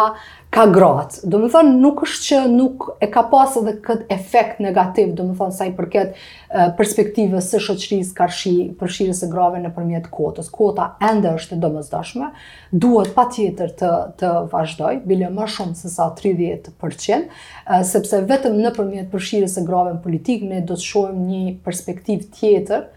ka 0.58 0.66
grohat. 0.74 1.20
Do 1.30 1.38
më 1.44 1.50
thonë, 1.54 1.74
nuk 1.84 2.00
është 2.06 2.24
që 2.28 2.38
nuk 2.50 2.86
e 3.04 3.08
ka 3.14 3.22
pas 3.30 3.54
edhe 3.60 3.76
këtë 3.86 4.08
efekt 4.16 4.62
negativ, 4.64 5.12
do 5.14 5.26
më 5.28 5.36
thonë, 5.38 5.54
sa 5.54 5.68
i 5.70 5.74
përket 5.78 6.16
perspektive 6.80 7.42
së 7.46 7.60
shoqërisë 7.68 8.16
karshi 8.18 8.54
përshirës 8.80 9.22
e 9.28 9.30
grave 9.30 9.60
në 9.62 10.02
kotës. 10.10 10.50
Kota 10.50 10.88
ende 11.12 11.36
është 11.38 11.60
e 11.60 12.32
duhet 12.82 13.14
pa 13.18 13.28
tjetër 13.30 13.70
të, 13.80 13.92
të 14.20 14.30
vazhdoj, 14.52 14.98
bile 15.12 15.30
më 15.36 15.48
shumë 15.54 15.76
se 15.78 15.90
sa 15.94 16.08
30%, 16.16 17.30
sepse 17.92 18.22
vetëm 18.32 18.58
në 18.58 18.74
përfshirjes 18.78 19.12
përshirës 19.14 19.58
e 19.62 19.66
grave 19.70 19.94
në 19.94 20.02
politikë, 20.08 20.50
ne 20.56 20.62
do 20.66 20.74
të 20.74 20.82
shojmë 20.82 21.26
një 21.28 21.54
perspektiv 21.68 22.26
tjetër, 22.40 22.88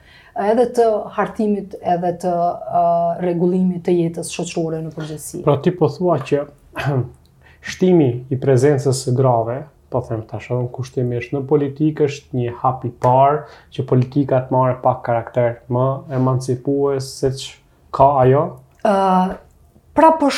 edhe 0.51 0.67
të 0.79 0.89
hartimit 1.19 1.77
edhe 1.83 2.15
të 2.25 2.33
uh, 2.33 3.21
regullimit 3.25 3.85
të 3.89 3.97
jetës 4.03 4.33
shoqërore 4.33 4.81
në 4.87 4.95
përgjithësi. 4.97 5.43
Pra 5.45 5.59
ti 5.65 5.75
po 5.77 5.91
thua 5.93 6.21
që 6.25 6.45
shtimi 7.67 8.09
i 8.31 8.39
prezencës 8.41 9.05
së 9.05 9.15
grave, 9.17 9.61
po 9.91 10.01
them 10.07 10.23
tash 10.31 10.49
edhe 10.55 10.69
kushtimisht 10.77 11.35
në 11.35 11.43
politikë 11.51 12.07
është 12.09 12.41
një 12.41 12.53
hap 12.63 12.85
i 12.89 12.93
parë 13.07 13.41
që 13.77 13.85
politika 13.93 14.39
të 14.47 14.55
marrë 14.57 14.79
pak 14.85 15.01
karakter 15.09 15.55
më 15.77 15.87
emancipues 16.21 17.11
se 17.21 17.33
ç 17.37 17.47
ka 17.99 18.13
ajo. 18.25 18.45
Ë 18.87 18.93
Pra 20.01 20.15
uh, 20.17 20.37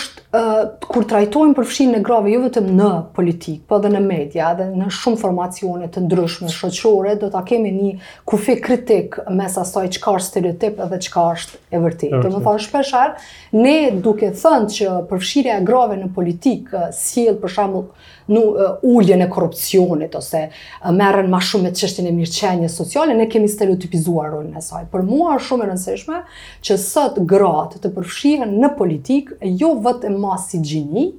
kur 0.90 1.04
trajtojmë 1.06 1.52
përfshinë 1.54 1.98
e 2.00 2.02
grave 2.02 2.32
jo 2.32 2.40
vetëm 2.42 2.72
në 2.74 2.88
politikë, 3.14 3.62
po 3.70 3.76
edhe 3.78 3.92
në 3.94 4.00
media, 4.02 4.48
edhe 4.56 4.64
në 4.74 4.88
shumë 4.96 5.20
formacione 5.20 5.86
të 5.94 6.00
ndryshme 6.02 6.48
shoqërore, 6.50 7.12
do 7.20 7.28
ta 7.30 7.44
kemi 7.46 7.70
një 7.76 7.90
kufi 8.28 8.56
kritik 8.64 9.20
mes 9.38 9.54
asaj 9.62 9.92
çka 9.94 10.14
është 10.18 10.28
stereotip 10.32 10.80
edhe 10.82 10.98
çka 11.06 11.26
është 11.36 11.60
e 11.78 11.82
vërtetë. 11.84 12.22
Më 12.34 12.40
thonë 12.42 12.64
shpeshherë 12.64 13.60
ne 13.62 13.76
duke 14.02 14.32
thënë 14.34 14.72
që 14.80 14.96
përfshirja 15.12 15.60
e 15.60 15.66
grave 15.70 16.00
në 16.00 16.10
politikë 16.18 16.82
sjell 16.98 17.38
për 17.44 17.54
shembull 17.54 17.86
në 18.32 18.42
uljen 18.86 19.20
e 19.24 19.26
korrupsionit 19.28 20.12
ose 20.14 20.38
meren 20.86 20.98
merren 21.00 21.30
më 21.32 21.40
shumë 21.48 21.64
me 21.66 21.72
çështjen 21.76 22.06
e 22.08 22.12
mirëqenies 22.16 22.76
sociale, 22.78 23.14
ne 23.18 23.26
kemi 23.30 23.48
stereotipizuar 23.50 24.30
rolin 24.34 24.54
e 24.58 24.62
saj. 24.62 24.86
Për 24.92 25.02
mua 25.08 25.34
është 25.38 25.46
shumë 25.52 25.66
e 25.66 25.68
rëndësishme 25.70 26.20
që 26.66 26.76
sot 26.82 27.18
gratë 27.30 27.82
të 27.84 27.90
përfshihen 27.96 28.54
në 28.62 28.70
politikë 28.78 29.40
jo 29.60 29.74
vetëm 29.84 30.16
ma 30.20 30.36
si 30.40 30.58
gjini, 30.62 31.10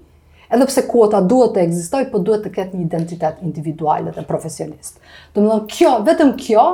edhe 0.53 0.67
pse 0.69 0.83
kota 0.85 1.17
duhet 1.25 1.53
të 1.55 1.61
egzistoj, 1.63 2.03
po 2.11 2.19
duhet 2.21 2.43
të 2.45 2.51
ketë 2.55 2.77
një 2.77 2.83
identitet 2.85 3.39
individual 3.45 4.09
dhe 4.09 4.11
të 4.19 4.23
profesionist. 4.29 4.97
Të 5.33 5.41
më 5.41 5.47
dhënë, 5.49 5.65
kjo, 5.73 5.91
vetëm 6.07 6.31
kjo 6.41 6.65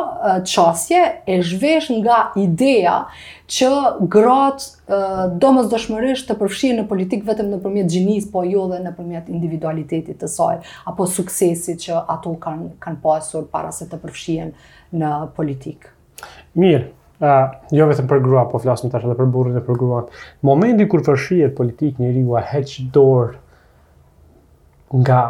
qasje 0.51 1.01
e 1.24 1.38
zhvesh 1.48 1.88
nga 2.01 2.18
ideja 2.39 2.96
që 3.50 3.72
gratë 4.16 5.00
do 5.42 5.51
mës 5.56 5.72
dëshmërësht 5.72 6.28
të 6.30 6.38
përfshirë 6.42 6.80
në 6.82 6.88
politikë 6.92 7.30
vetëm 7.32 7.51
në 7.54 7.62
përmjet 7.63 7.94
gjinis, 7.96 8.28
po 8.34 8.44
jo 8.48 8.68
dhe 8.74 8.82
në 8.84 8.92
përmjet 9.00 9.32
individualitetit 9.34 10.20
të 10.24 10.32
saj, 10.36 10.60
apo 10.92 11.08
suksesit 11.18 11.80
që 11.88 12.04
ato 12.16 12.36
kanë 12.48 12.74
kan 12.88 13.00
pasur 13.06 13.48
para 13.56 13.72
se 13.80 13.88
të 13.92 14.01
përfshirë 14.06 14.51
në 15.00 15.16
politikë. 15.39 15.98
Mirë, 16.60 16.89
uh, 17.19 17.51
jo 17.77 17.88
vetëm 17.89 18.07
për 18.09 18.19
grua, 18.25 18.43
po 18.51 18.57
flasim 18.63 18.89
tash 18.91 19.05
edhe 19.07 19.15
për 19.19 19.27
burrin 19.33 19.55
dhe 19.57 19.63
për 19.65 19.75
gruan. 19.79 20.05
Momenti 20.47 20.83
kur 20.91 20.99
fshihet 21.05 21.53
politik 21.57 21.93
njeriu 22.01 22.31
a 22.39 22.41
heq 22.53 22.69
dorë 22.95 23.35
nga 25.03 25.21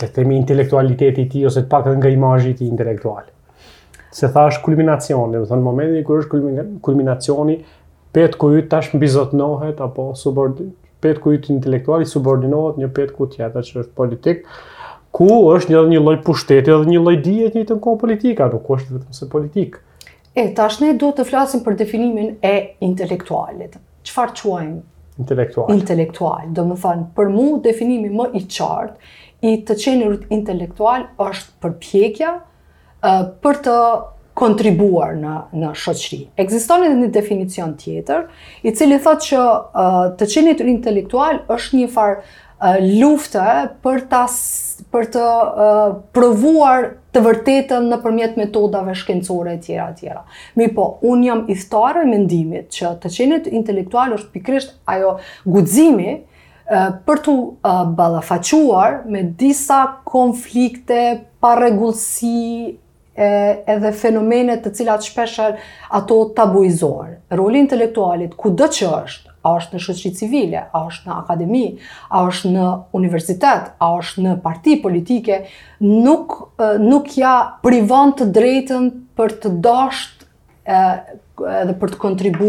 të 0.00 0.06
themi 0.16 0.34
intelektualiteti 0.40 1.20
i 1.26 1.30
tij 1.30 1.44
ose 1.50 1.60
të 1.66 1.70
paktën 1.72 1.98
nga 2.00 2.10
imazhi 2.14 2.48
i 2.50 2.56
tij 2.58 2.68
intelektual. 2.70 3.24
Se 4.12 4.26
thash 4.34 4.56
kulminacioni, 4.64 5.36
do 5.38 5.42
të 5.44 5.48
thonë 5.52 5.64
momenti 5.66 6.04
kur 6.06 6.16
është 6.22 6.30
kulmin 6.30 6.56
kulminacioni, 6.86 7.56
pet 8.16 8.34
ku 8.40 8.44
yt 8.58 8.66
tash 8.72 8.88
mbizotnohet 8.98 9.76
apo 9.86 10.02
subordinohet 10.18 10.76
pet 11.00 11.16
ku 11.16 11.32
yt 11.32 11.46
intelektuali 11.48 12.04
subordinohet 12.04 12.76
një 12.82 12.88
pet 12.96 13.10
ku 13.16 13.26
tjetër 13.32 13.62
që 13.68 13.74
është 13.82 13.94
politik 13.96 14.42
ku 15.16 15.28
është 15.54 15.68
një 15.92 16.00
lloj 16.02 16.18
pushteti 16.26 16.70
edhe 16.74 16.86
një 16.90 16.98
lloj 17.00 17.14
dije 17.24 17.46
të 17.52 17.56
njëjtën 17.60 17.78
kohë 17.86 18.00
politika, 18.02 18.42
nuk 18.52 18.64
është 18.76 18.92
vetëm 18.98 19.12
se 19.18 19.24
politikë. 19.32 19.78
E, 20.34 20.44
tash 20.54 20.78
ne 20.80 20.92
duhet 21.00 21.16
të 21.18 21.24
flasim 21.26 21.62
për 21.66 21.74
definimin 21.80 22.36
e 22.46 22.52
intelektualit. 22.86 23.74
Qëfar 24.06 24.34
quajmë? 24.38 24.76
Intelektual. 25.20 25.72
Intelektual. 25.74 26.52
Do 26.56 26.62
më 26.68 26.76
thanë, 26.84 27.02
për 27.18 27.32
mu 27.34 27.46
definimi 27.64 28.12
më 28.16 28.28
i 28.38 28.44
qartë, 28.46 29.10
i 29.50 29.54
të 29.68 29.74
qenit 29.82 30.22
intelektual 30.32 31.08
është 31.24 31.50
përpjekja 31.64 32.30
për 33.42 33.58
të 33.66 33.74
kontribuar 34.40 35.16
në, 35.20 35.32
në 35.60 35.72
shoqëri. 35.82 36.20
Eksiston 36.44 36.86
edhe 36.86 36.96
një 37.02 37.08
definicion 37.18 37.74
tjetër, 37.82 38.24
i 38.64 38.72
cili 38.76 38.96
thot 39.04 39.24
që 39.26 39.40
uh, 39.40 39.98
të 40.20 40.28
qenit 40.32 40.62
intelektual 40.64 41.42
është 41.56 41.80
një 41.82 41.88
farë 41.96 42.22
lufte 43.00 43.40
për 43.82 44.02
ta 44.10 44.24
për 44.92 45.06
të 45.14 45.22
uh, 45.22 45.94
provuar 46.16 46.88
të 47.14 47.22
vërtetën 47.24 47.86
në 47.88 47.98
përmjet 48.02 48.36
metodave 48.40 48.92
shkencore 48.98 49.54
e 49.56 49.60
tjera 49.64 49.86
e 49.92 49.96
tjera. 49.98 50.20
Mi 50.60 50.66
po, 50.76 50.98
unë 51.06 51.26
jam 51.28 51.44
i 51.50 51.56
thtare 51.58 52.04
mendimit 52.08 52.68
që 52.76 52.92
të 53.02 53.12
qenit 53.14 53.48
intelektual 53.50 54.12
është 54.18 54.32
pikrisht 54.34 54.74
ajo 54.92 55.14
gudzimi 55.44 56.18
uh, 56.18 56.90
për 57.06 57.24
të 57.26 57.36
uh, 58.58 59.00
me 59.14 59.22
disa 59.40 59.82
konflikte, 60.04 61.02
paregullësi, 61.40 62.76
edhe 63.20 63.90
fenomenet 64.00 64.62
të 64.64 64.70
cilat 64.78 65.02
shpesher 65.04 65.56
ato 65.92 66.16
tabuizohen. 66.36 67.18
Roli 67.36 67.58
intelektualit, 67.60 68.32
ku 68.36 68.48
dhe 68.56 68.64
që 68.72 68.88
është, 69.02 69.29
a 69.42 69.54
është 69.56 69.76
në 69.76 69.80
shoqëri 69.86 70.12
civile, 70.16 70.62
a 70.76 70.82
është 70.88 71.08
në 71.08 71.16
akademi, 71.20 71.62
a 72.12 72.24
është 72.28 72.50
në 72.56 72.64
universitet, 72.98 73.70
a 73.82 73.86
është 74.00 74.24
në 74.26 74.34
parti 74.44 74.76
politike, 74.82 75.40
nuk 75.84 76.36
nuk 76.84 77.14
ja 77.16 77.34
privon 77.64 78.12
të 78.18 78.28
drejtën 78.36 78.90
për 79.16 79.36
të 79.42 79.54
dashur 79.64 80.18
edhe 81.40 81.72
për 81.80 81.92
të 81.94 81.98
kontribu 82.02 82.48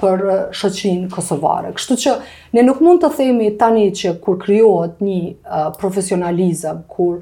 për 0.00 0.22
shëqrinë 0.56 1.10
kosovare. 1.12 1.74
Kështu 1.76 1.96
që 2.04 2.14
ne 2.56 2.62
nuk 2.64 2.80
mund 2.82 3.02
të 3.04 3.10
themi 3.18 3.50
tani 3.60 3.90
që 3.94 4.14
kur 4.24 4.38
kryohet 4.40 5.02
një 5.04 5.66
profesionalizëm, 5.76 6.80
kur, 6.90 7.20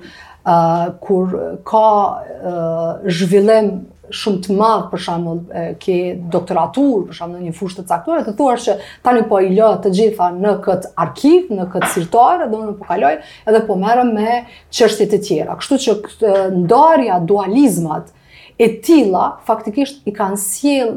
kur 1.03 1.35
ka 1.69 1.85
zhvillem 3.19 3.73
shumë 4.15 4.43
të 4.45 4.57
madh 4.57 4.85
për 4.91 5.03
shumë 5.07 5.63
ke 5.83 5.97
doktoratur, 6.35 7.05
për 7.09 7.19
shumë 7.19 7.37
në 7.41 7.49
një 7.49 7.55
fushë 7.59 7.79
të 7.81 7.85
caktuar 7.91 8.25
të 8.27 8.35
thuash 8.39 8.67
se 8.69 8.77
tani 9.05 9.25
po 9.31 9.41
i 9.45 9.51
lë 9.55 9.71
të 9.85 9.93
gjitha 9.97 10.29
në 10.37 10.53
kët 10.65 10.89
arkiv, 11.07 11.49
në 11.57 11.69
kët 11.73 11.89
sirtar, 11.95 12.47
edhe 12.47 12.59
unë 12.61 12.77
po 12.81 12.87
kaloj 12.91 13.15
edhe 13.21 13.63
po 13.69 13.79
merrem 13.81 14.15
me 14.17 14.39
çështjet 14.75 15.17
e 15.19 15.23
tjera. 15.29 15.57
Kështu 15.61 15.79
që 15.87 15.97
këtë 16.07 16.35
ndarja 16.63 17.19
dualizmat 17.29 18.13
e 18.59 18.71
tilla 18.85 19.31
faktikisht 19.47 20.07
i 20.09 20.15
kanë 20.17 20.41
sjell 20.41 20.97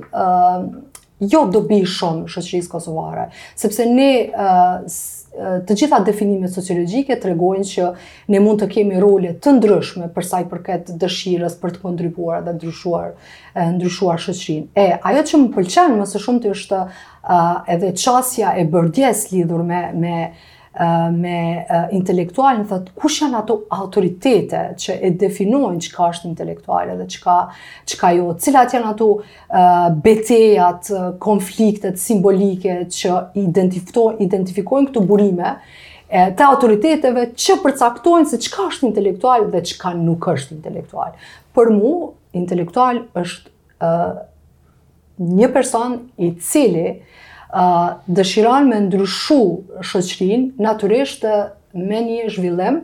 jo 1.28 1.46
dobi 1.52 1.82
shumë 1.90 2.30
shëqërisë 2.32 2.72
kosovare, 2.72 3.30
sepse 3.60 3.88
ne 3.90 4.12
uh, 4.30 5.00
Eh, 5.38 5.60
të 5.68 5.76
gjitha 5.84 6.00
definimet 6.08 6.50
sociologjike 6.56 7.16
tregojnë 7.22 7.66
që 7.70 7.90
ne 8.34 8.40
mund 8.42 8.64
të 8.64 8.68
kemi 8.74 8.98
role 9.04 9.36
të 9.44 9.54
ndryshme 9.60 10.08
për 10.16 10.26
sa 10.30 10.40
i 10.42 10.48
përket 10.54 10.90
dëshirës 11.04 11.58
për 11.62 11.76
të 11.76 11.82
kontribuar 11.84 12.42
dhe 12.48 12.56
ndryshuar 12.58 13.12
eh, 13.14 13.70
ndryshuar 13.76 14.24
shoqërinë. 14.24 14.72
E 14.74 14.88
ajo 15.12 15.24
që 15.30 15.42
më 15.44 15.52
pëlqen 15.58 15.98
më 16.02 16.08
së 16.14 16.24
shumti 16.26 16.50
është 16.56 16.80
eh, 16.82 17.74
edhe 17.76 17.94
qasja 18.04 18.56
e 18.58 18.66
bërdjes 18.74 19.28
lidhur 19.36 19.62
me 19.70 19.84
me 20.06 20.16
me 21.20 21.66
intelektual, 21.92 22.60
më 22.62 22.68
thëtë, 22.70 22.92
ku 23.00 23.10
shënë 23.10 23.40
ato 23.40 23.56
autoritete 23.74 24.60
që 24.80 24.98
e 25.02 25.10
definojnë 25.18 25.82
që 25.82 25.94
ka 25.96 26.10
është 26.14 26.30
intelektuale 26.30 26.96
dhe 27.00 27.08
që 27.10 27.98
ka 27.98 28.12
jo, 28.16 28.30
cilat 28.38 28.76
janë 28.78 28.92
ato 28.92 29.08
betejat, 30.06 30.92
konfliktet 31.24 31.98
simbolike 32.00 32.82
që 32.86 33.16
identifikojnë 33.42 34.92
këtu 34.92 35.04
burime 35.10 35.56
të 36.10 36.46
autoriteteve 36.46 37.28
që 37.38 37.56
përcaktojnë 37.66 38.32
se 38.32 38.38
që 38.46 38.54
ka 38.54 38.70
është 38.70 38.88
intelektual 38.92 39.50
dhe 39.54 39.64
që 39.70 39.80
ka 39.82 39.96
nuk 39.98 40.28
është 40.32 40.56
intelektual. 40.58 41.18
Për 41.58 41.74
mu, 41.76 41.92
intelektual 42.38 43.04
është 43.18 44.30
një 45.20 45.50
person 45.54 45.98
i 46.24 46.32
cili 46.40 46.88
dëshiron 47.52 48.68
me 48.70 48.80
ndryshu 48.86 49.40
shëqrin, 49.82 50.50
natyrisht 50.62 51.26
me 51.74 52.02
një 52.06 52.28
zhvillim 52.36 52.82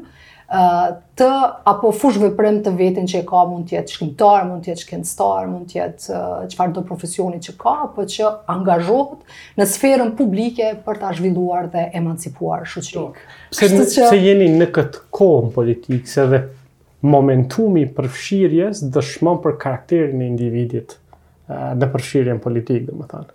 të 1.16 1.28
apo 1.70 1.90
fush 1.98 2.18
veprim 2.22 2.60
të 2.66 2.72
vetin 2.78 3.08
që 3.10 3.22
e 3.24 3.26
ka 3.30 3.44
mund 3.50 3.66
të 3.70 3.80
jetë 3.80 3.96
shkrimtar, 3.96 4.44
mund 4.50 4.66
të 4.68 4.72
jetë 4.74 5.04
mund 5.50 5.70
të 5.72 5.80
jetë 5.80 6.68
do 6.76 6.84
profesioni 6.86 7.40
që 7.42 7.56
ka, 7.62 7.74
apo 7.90 8.06
që 8.10 8.30
angazhohet 8.54 9.58
në 9.58 9.68
sferën 9.70 10.12
publike 10.18 10.70
për 10.86 11.00
ta 11.02 11.14
zhvilluar 11.18 11.70
dhe 11.74 11.88
emancipuar 11.98 12.66
shoqërinë. 12.70 13.26
Pse 13.54 13.72
që... 13.78 14.10
se 14.12 14.18
jeni 14.22 14.52
në 14.54 14.70
këtë 14.76 15.04
kohë 15.18 15.54
politikë, 15.58 16.12
se 16.14 16.28
dhe 16.34 16.42
momentumi 17.06 17.86
i 17.88 17.92
përfshirjes 17.98 18.86
dëshmon 18.96 19.42
për 19.44 19.58
karakterin 19.62 20.22
e 20.26 20.30
individit 20.30 20.98
në 21.50 21.90
përfshirjen 21.94 22.40
politikë, 22.42 22.86
domethënë 22.92 23.34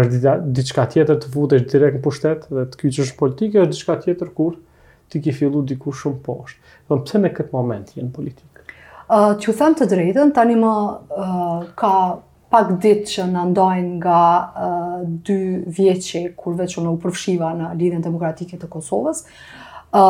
është 0.00 0.32
diçka 0.56 0.84
tjetër 0.92 1.18
të 1.22 1.30
futesh 1.32 1.64
direkt 1.72 1.98
në 1.98 2.02
pushtet 2.04 2.44
dhe 2.52 2.64
të 2.72 2.80
kyçesh 2.82 3.14
politike 3.20 3.62
është 3.62 3.72
diçka 3.72 3.96
tjetër 4.04 4.32
kur 4.36 4.58
ti 5.12 5.22
ke 5.24 5.32
fillu 5.32 5.62
diku 5.66 5.92
shumë 5.94 6.20
poshtë. 6.24 6.76
Do 6.90 6.98
të 6.98 7.12
thënë 7.14 7.24
në 7.24 7.32
këtë 7.38 7.54
moment 7.56 7.92
jeni 7.96 8.12
politikë? 8.12 8.64
Ë, 9.06 9.18
ju 9.44 9.54
them 9.56 9.76
të 9.78 9.86
drejtën, 9.92 10.32
tani 10.36 10.56
më 10.60 10.72
ka 11.80 11.92
pak 12.52 12.68
ditë 12.80 13.08
që 13.12 13.24
na 13.30 13.46
ndajnë 13.52 13.94
nga 14.00 15.02
dy 15.26 15.38
vjeçë 15.78 16.22
kur 16.38 16.58
vetëm 16.60 16.90
u 16.92 16.96
përfshiva 17.02 17.54
në 17.58 17.72
lidhjen 17.80 18.02
demokratike 18.04 18.58
të 18.60 18.68
Kosovës. 18.72 19.24
Ë 19.94 20.04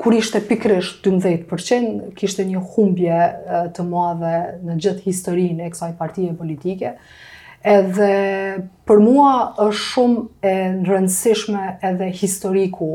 kur 0.00 0.14
ishte 0.16 0.40
pikërisht 0.48 1.02
12%, 1.04 2.12
kishte 2.16 2.46
një 2.48 2.62
humbje 2.72 3.20
të 3.76 3.84
madhe 3.90 4.34
në 4.64 4.78
gjithë 4.80 5.04
historinë 5.10 5.66
e 5.68 5.72
kësaj 5.74 5.96
partie 5.98 6.32
politike. 6.38 6.96
Edhe 7.66 8.10
për 8.90 9.00
mua 9.04 9.30
është 9.64 9.80
shumë 9.86 10.50
e 10.50 10.58
rëndësishme 10.90 11.62
edhe 11.88 12.10
historiku 12.20 12.90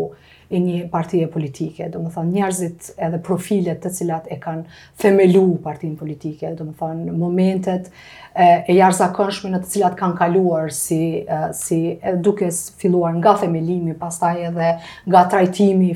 e 0.52 0.60
një 0.60 0.88
partije 0.92 1.28
politike, 1.32 1.88
do 1.94 2.02
më 2.04 2.12
thënë 2.12 2.36
njerëzit 2.36 2.90
edhe 3.08 3.20
profilet 3.24 3.80
të 3.86 3.92
cilat 3.96 4.28
e 4.28 4.38
kanë 4.42 4.66
themelu 5.00 5.46
partijin 5.64 5.96
politike, 6.00 6.52
do 6.60 6.68
më 6.68 6.76
thënë 6.82 7.14
momentet 7.22 7.88
e, 7.88 8.66
e 8.68 8.76
jarëzakonshme 8.76 9.54
në 9.54 9.62
të 9.64 9.72
cilat 9.78 9.96
kanë 10.00 10.18
kaluar 10.20 10.74
si, 10.76 11.00
e, 11.24 11.38
si 11.56 11.78
e, 11.96 12.16
duke 12.18 12.50
filluar 12.52 12.76
filuar 12.82 13.16
nga 13.22 13.36
themelimi, 13.46 13.96
pastaj 13.96 14.42
edhe 14.50 14.74
nga 15.08 15.24
trajtimi 15.32 15.94
i 15.94 15.96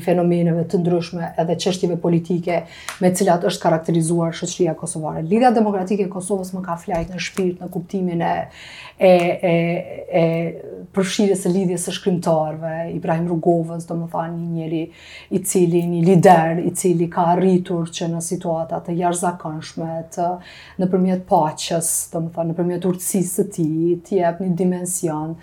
të 0.66 0.80
ndryshme 0.80 1.32
edhe 1.42 1.58
qështjive 1.66 2.00
politike 2.00 2.62
me 3.02 3.12
cilat 3.14 3.44
është 3.44 3.62
karakterizuar 3.62 4.32
shështëria 4.34 4.74
Kosovare. 4.76 5.22
Lidja 5.22 5.50
demokratike 5.50 6.06
e 6.06 6.08
Kosovës 6.12 6.54
më 6.54 6.62
ka 6.64 6.76
flajt 6.78 7.12
në 7.12 7.20
shpirt, 7.20 7.60
në 7.60 7.68
kuptimin 7.74 8.22
e 8.22 8.32
e 8.96 9.12
e 9.44 9.54
e 10.10 10.24
përfshirjes 10.96 11.42
së 11.44 11.50
lidhjes 11.52 11.82
së 11.88 11.92
shkrimtarëve 11.98 12.70
Ibrahim 12.96 13.26
Rugovës, 13.28 13.84
domethënë 13.90 14.45
një 14.46 14.66
i 15.36 15.40
cili 15.44 15.82
një 15.86 16.02
lider 16.08 16.60
i 16.68 16.72
cili 16.74 17.08
ka 17.12 17.26
arritur 17.34 17.90
që 17.96 18.08
në 18.14 18.22
situata 18.26 18.80
të 18.86 18.96
jashtëzakonshme 19.00 19.92
të 20.16 20.28
nëpërmjet 20.82 21.24
paqes, 21.30 21.90
domethënë 22.14 22.52
nëpërmjet 22.52 22.90
urtësisë 22.92 23.32
së 23.38 23.48
tij, 23.56 23.92
të 24.06 24.20
jep 24.20 24.42
një 24.46 24.54
dimension 24.62 25.34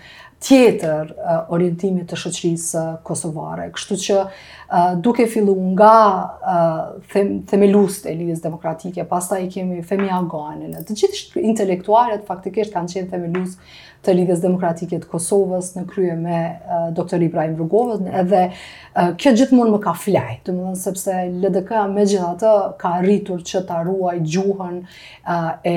tjetër 0.44 1.12
uh, 1.14 1.36
orientimit 1.54 2.08
të 2.10 2.18
shoqërisë 2.20 2.82
kosovare. 3.06 3.68
Kështu 3.74 3.96
që 4.04 4.16
uh, 4.24 4.92
duke 5.00 5.24
fillu 5.32 5.54
nga 5.72 5.94
uh, 5.94 6.82
them, 7.14 7.36
themelus 7.48 8.02
të 8.04 8.12
lidhjes 8.18 8.42
Demokratike, 8.44 9.06
pasta 9.08 9.38
i 9.40 9.48
kemi 9.52 9.80
femi 9.88 10.10
agonin, 10.12 10.76
të 10.84 10.96
gjithë 11.00 11.44
intelektualët 11.48 12.26
faktikisht 12.28 12.74
kanë 12.76 12.92
qenë 12.98 13.12
themelus 13.14 13.54
të 14.04 14.16
lidhjes 14.18 14.42
Demokratike 14.44 14.98
të 15.00 15.08
Kosovës 15.14 15.72
në 15.78 15.86
krye 15.88 16.18
me 16.20 16.42
uh, 16.50 16.84
doktor 16.98 17.24
Ibrahim 17.24 17.56
Rugovës 17.62 18.04
edhe 18.22 18.42
uh, 18.50 19.14
kjo 19.20 19.32
gjithmonë 19.40 19.76
më 19.76 19.80
ka 19.86 19.96
flaj, 20.02 20.34
të 20.44 20.58
më 20.58 20.74
sepse 20.82 21.16
LDK 21.38 21.86
me 21.96 22.04
ka 22.84 22.92
rritur 23.04 23.40
që 23.48 23.64
ta 23.70 23.80
ruaj 23.86 24.18
gjuhën 24.34 24.76
uh, 24.84 25.50
e 25.64 25.76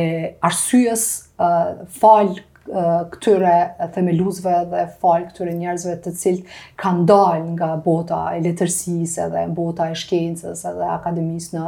arsyes 0.50 1.08
uh, 1.40 1.86
falë 2.02 2.44
këtyre 2.68 3.56
themeluesve 3.96 4.54
dhe 4.72 4.82
fal 5.02 5.26
këtyre 5.30 5.54
njerëzve 5.60 5.94
të 6.04 6.14
cilët 6.22 6.52
kanë 6.84 7.06
dalë 7.10 7.54
nga 7.56 7.70
bota 7.86 8.22
e 8.36 8.42
letërsisë 8.44 9.26
edhe 9.28 9.46
bota 9.60 9.90
e 9.92 9.96
shkencës 10.02 10.66
edhe 10.72 10.90
akademisë 10.98 11.56
në 11.58 11.66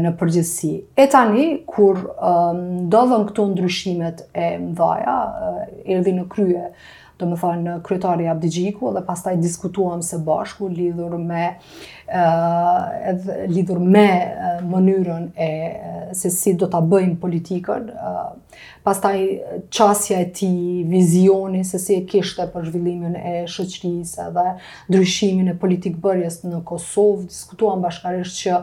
në 0.00 0.12
përgjithësi. 0.18 0.68
E 1.02 1.04
tani 1.10 1.46
kur 1.66 1.96
ndodhen 2.62 3.24
këto 3.32 3.48
ndryshimet 3.52 4.26
e 4.38 4.48
mëdha, 4.62 5.16
erdhi 5.96 6.12
në 6.20 6.28
krye 6.30 6.68
do 7.18 7.26
më 7.30 7.36
thonë 7.38 7.62
në 7.64 7.74
kryetari 7.86 8.24
Abdigjiku 8.30 8.90
dhe 8.96 9.02
pastaj 9.06 9.36
diskutuam 9.38 10.00
se 10.02 10.18
bashku 10.26 10.66
lidhur 10.70 11.12
me 11.22 11.44
edhe 12.04 13.46
lidhur 13.52 13.78
me 13.78 14.06
mënyrën 14.70 15.28
e 15.46 15.50
se 16.18 16.30
si 16.34 16.54
do 16.58 16.66
të 16.70 16.80
bëjmë 16.90 17.18
politikën, 17.22 17.86
pastaj 18.86 19.16
qasja 19.76 20.18
e 20.22 20.26
ti, 20.36 20.50
vizioni 20.90 21.62
se 21.64 21.78
si 21.82 22.00
e 22.00 22.02
kishte 22.10 22.48
për 22.54 22.66
zhvillimin 22.72 23.14
e 23.16 23.36
shoqërisë 23.50 24.26
dhe 24.36 24.46
dryshimin 24.90 25.54
e 25.54 25.56
politikë 25.64 26.02
bërjes 26.04 26.42
në 26.48 26.64
Kosovë, 26.66 27.28
diskutuam 27.30 27.82
bashkaresht 27.86 28.42
që 28.42 28.58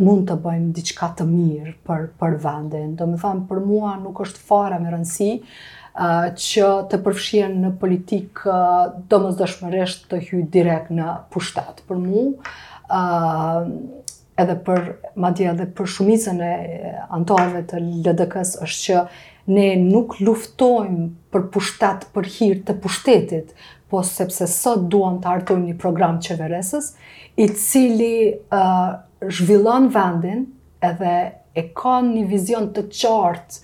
mund 0.00 0.24
të 0.30 0.38
bëjmë 0.40 0.72
diqka 0.80 1.12
të 1.20 1.28
mirë 1.28 1.76
për 2.18 2.38
vendin. 2.44 2.96
Do 2.96 3.06
më 3.12 3.20
thajnë 3.20 3.46
për 3.52 3.64
mua 3.68 3.98
nuk 4.00 4.24
është 4.24 4.46
fara 4.48 4.80
me 4.80 4.88
rëndësi 4.94 5.30
që 5.94 6.68
të 6.90 6.98
përfshien 7.04 7.52
në 7.62 7.68
politikë 7.78 8.54
do 9.12 9.18
mësë 9.22 9.38
dëshmëresht 9.42 10.08
të 10.10 10.18
hyjë 10.26 10.46
direkt 10.56 10.90
në 10.90 11.12
pushtat. 11.30 11.82
Për 11.86 12.00
mu, 12.02 12.24
edhe 14.42 14.56
për 14.66 14.82
madje 15.22 15.46
edhe 15.52 15.68
për 15.78 15.86
shumicën 15.92 16.40
e 16.42 16.52
antarëve 17.14 17.60
të 17.70 17.78
LDK-s 17.82 18.56
është 18.66 18.82
që 18.88 19.04
ne 19.54 19.68
nuk 19.86 20.16
luftojmë 20.24 21.06
për 21.30 21.46
pushtat 21.54 22.06
për 22.14 22.26
hir 22.38 22.58
të 22.66 22.78
pushtetit, 22.82 23.54
po 23.92 24.02
sepse 24.02 24.48
sot 24.50 24.88
duam 24.90 25.20
të 25.22 25.30
hartojmë 25.30 25.68
një 25.70 25.76
program 25.78 26.18
qeveresës 26.24 26.88
i 27.38 27.46
cili 27.54 28.34
zhvillon 29.28 29.86
vendin 29.94 30.48
edhe 30.82 31.14
e 31.54 31.68
ka 31.76 32.00
një 32.02 32.24
vizion 32.32 32.72
të 32.74 32.88
qartë 32.90 33.62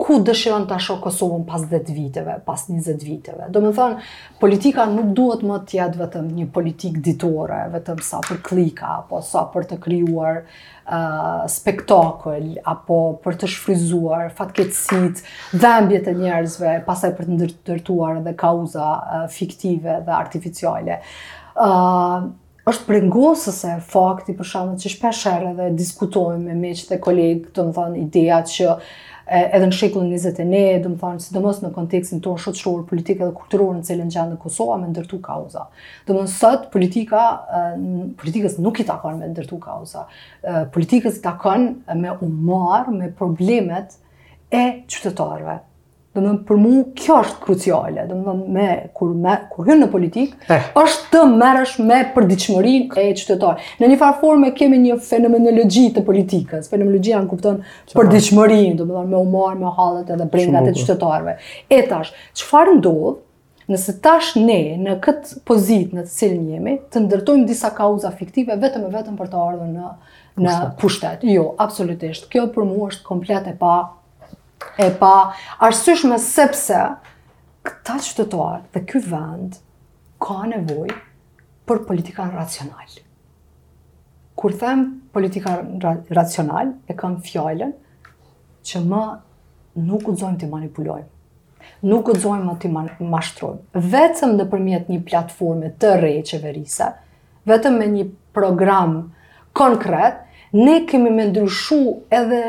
ku 0.00 0.16
dëshiron 0.24 0.64
të 0.68 0.76
asho 0.78 0.94
Kosovën 1.04 1.42
pas 1.48 1.62
10 1.70 1.90
viteve, 1.92 2.38
pas 2.46 2.62
20 2.70 3.02
viteve. 3.04 3.48
Do 3.52 3.60
më 3.64 3.72
thënë, 3.76 4.00
politika 4.40 4.86
nuk 4.90 5.10
duhet 5.16 5.42
më 5.44 5.58
të 5.68 5.76
jetë 5.78 6.00
vetëm 6.00 6.30
një 6.38 6.46
politik 6.54 6.96
ditore, 7.04 7.58
vetëm 7.74 8.00
sa 8.06 8.22
për 8.24 8.40
klika, 8.46 8.92
apo 9.02 9.20
sa 9.26 9.42
për 9.52 9.66
të 9.72 9.78
kryuar 9.84 10.40
uh, 10.42 11.44
spektakl, 11.52 12.48
apo 12.74 13.00
për 13.26 13.36
të 13.42 13.50
shfryzuar 13.58 14.32
fatkecit, 14.38 15.20
dhembjet 15.52 16.08
e 16.08 16.16
njerëzve, 16.22 16.78
pasaj 16.88 17.12
për 17.20 17.28
të 17.28 17.36
ndërtuar 17.68 18.22
dhe 18.24 18.34
kauza 18.40 18.90
uh, 18.98 19.24
fiktive 19.36 20.00
dhe 20.08 20.16
artificiale. 20.16 21.00
Uh, 21.58 22.30
është 22.68 22.84
prengosëse 22.84 23.76
fakti 23.92 24.34
për 24.36 24.44
shumë 24.48 24.80
që 24.80 24.90
shpesherë 24.92 25.52
dhe 25.60 25.68
diskutojmë 25.76 26.50
me 26.50 26.56
meqë 26.66 26.88
dhe 26.92 26.98
kolegë, 27.04 27.52
të 27.56 27.68
më 27.68 27.76
thënë 27.78 28.02
ideja 28.06 28.42
që 28.54 28.66
uh, 28.74 28.80
edhe 29.28 29.66
në 29.68 29.76
shekullin 29.76 30.12
21, 30.16 30.82
domethënë 30.84 31.22
sidomos 31.24 31.58
në 31.62 31.70
kontekstin 31.74 32.20
të 32.24 32.32
shoqëror, 32.44 32.82
politik 32.88 33.20
dhe 33.20 33.28
kulturor 33.36 33.74
në 33.76 33.84
cilën 33.88 34.12
gjendë 34.14 34.38
Kosova 34.42 34.78
me 34.80 34.88
ndërtu 34.90 35.20
kauza. 35.24 35.66
Domethënë 36.08 36.34
sot 36.34 36.66
politika 36.72 37.22
politikës 38.22 38.58
nuk 38.64 38.80
i 38.82 38.88
takon 38.88 39.20
me 39.20 39.30
ndërtu 39.34 39.60
kauza. 39.64 40.06
Politikës 40.76 41.20
i 41.20 41.24
takon 41.24 41.68
me 42.00 42.14
umar 42.24 42.88
me 42.94 43.10
problemet 43.18 43.98
e 44.48 44.64
qytetarëve, 44.88 45.58
Dhe 46.22 46.26
më 46.32 46.46
për 46.48 46.58
mu 46.62 46.70
kjo 46.98 47.16
është 47.24 47.38
kruciale, 47.44 48.04
dhe 48.10 48.16
më 48.18 48.34
me, 48.56 48.66
kur, 48.96 49.12
me, 49.24 49.34
kur 49.52 49.68
hynë 49.68 49.84
në 49.84 49.88
politikë, 49.92 50.40
eh. 50.54 50.68
është 50.78 51.12
të 51.12 51.22
merësh 51.36 51.76
me 51.88 52.00
përdiqëmërin 52.16 52.86
e 52.98 53.06
qytetarë. 53.20 53.66
Në 53.82 53.90
një 53.92 53.98
farë 54.02 54.18
forme 54.22 54.50
kemi 54.58 54.80
një 54.86 54.98
fenomenologi 55.10 55.84
të 55.98 56.04
politikës, 56.08 56.70
fenomenologi 56.72 57.14
në 57.16 57.30
kupton 57.32 57.60
përdiqëmërin, 57.94 58.76
dhe 58.80 58.88
më 58.90 58.96
dhe 58.98 59.06
me 59.12 59.22
umar, 59.22 59.56
me 59.62 59.72
halët 59.78 60.12
edhe 60.16 60.28
brengat 60.34 60.68
e 60.72 60.76
qytetarëve. 60.80 61.36
E 61.76 61.80
tash, 61.92 62.14
që 62.38 62.48
farë 62.52 62.76
ndodhë, 62.80 63.14
nëse 63.68 63.98
tash 64.04 64.30
ne 64.40 64.60
në 64.80 64.94
këtë 65.04 65.42
pozitë 65.48 65.98
në 65.98 66.06
të 66.08 66.14
cilën 66.16 66.44
jemi, 66.54 66.78
të 66.88 67.02
ndërtojmë 67.06 67.44
disa 67.50 67.68
kauza 67.76 68.08
fiktive 68.16 68.56
vetëm 68.62 68.86
e 68.88 68.92
vetëm 68.94 69.18
për 69.18 69.28
të 69.34 69.42
ardhën 69.42 69.74
në, 69.74 69.90
në 70.40 70.54
pushtet. 70.78 70.78
pushtet. 70.80 71.26
Jo, 71.28 71.50
absolutisht. 71.60 72.30
Kjo 72.32 72.46
për 72.56 72.64
mua 72.70 72.88
është 72.94 73.04
komplet 73.04 73.50
e 73.52 73.52
pa 73.60 73.74
e 74.78 74.90
pa 74.94 75.34
arsyshme 75.60 76.18
sepse 76.22 76.76
këta 77.66 77.98
qytetarë 78.04 78.62
dhe 78.74 78.82
ky 78.90 79.02
vend 79.10 79.58
ka 80.22 80.40
nevojë 80.50 80.96
për 81.68 81.82
politika 81.88 82.28
racional. 82.32 82.96
Kur 84.38 84.54
them 84.54 84.84
politika 85.12 85.56
racional, 86.16 86.72
e 86.90 86.94
kam 86.94 87.16
fjalën 87.26 87.72
që 88.68 88.82
më 88.86 89.02
nuk 89.88 90.08
u 90.08 90.14
zojmë 90.20 90.38
të 90.44 90.48
manipulojmë. 90.52 91.08
Nuk 91.90 92.08
u 92.08 92.14
zojmë 92.22 92.54
të 92.62 92.70
mashtrojmë. 93.02 93.82
Vecëm 93.92 94.36
dhe 94.38 94.46
përmjet 94.52 94.88
një 94.92 95.00
platforme 95.10 95.72
të 95.82 95.90
rejë 96.04 96.22
qeverise, 96.30 96.88
vetëm 97.50 97.76
me 97.82 97.90
një 97.96 98.06
program 98.34 98.94
konkret, 99.58 100.22
ne 100.54 100.78
kemi 100.88 101.10
me 101.18 101.26
ndryshu 101.32 101.80
edhe 102.20 102.40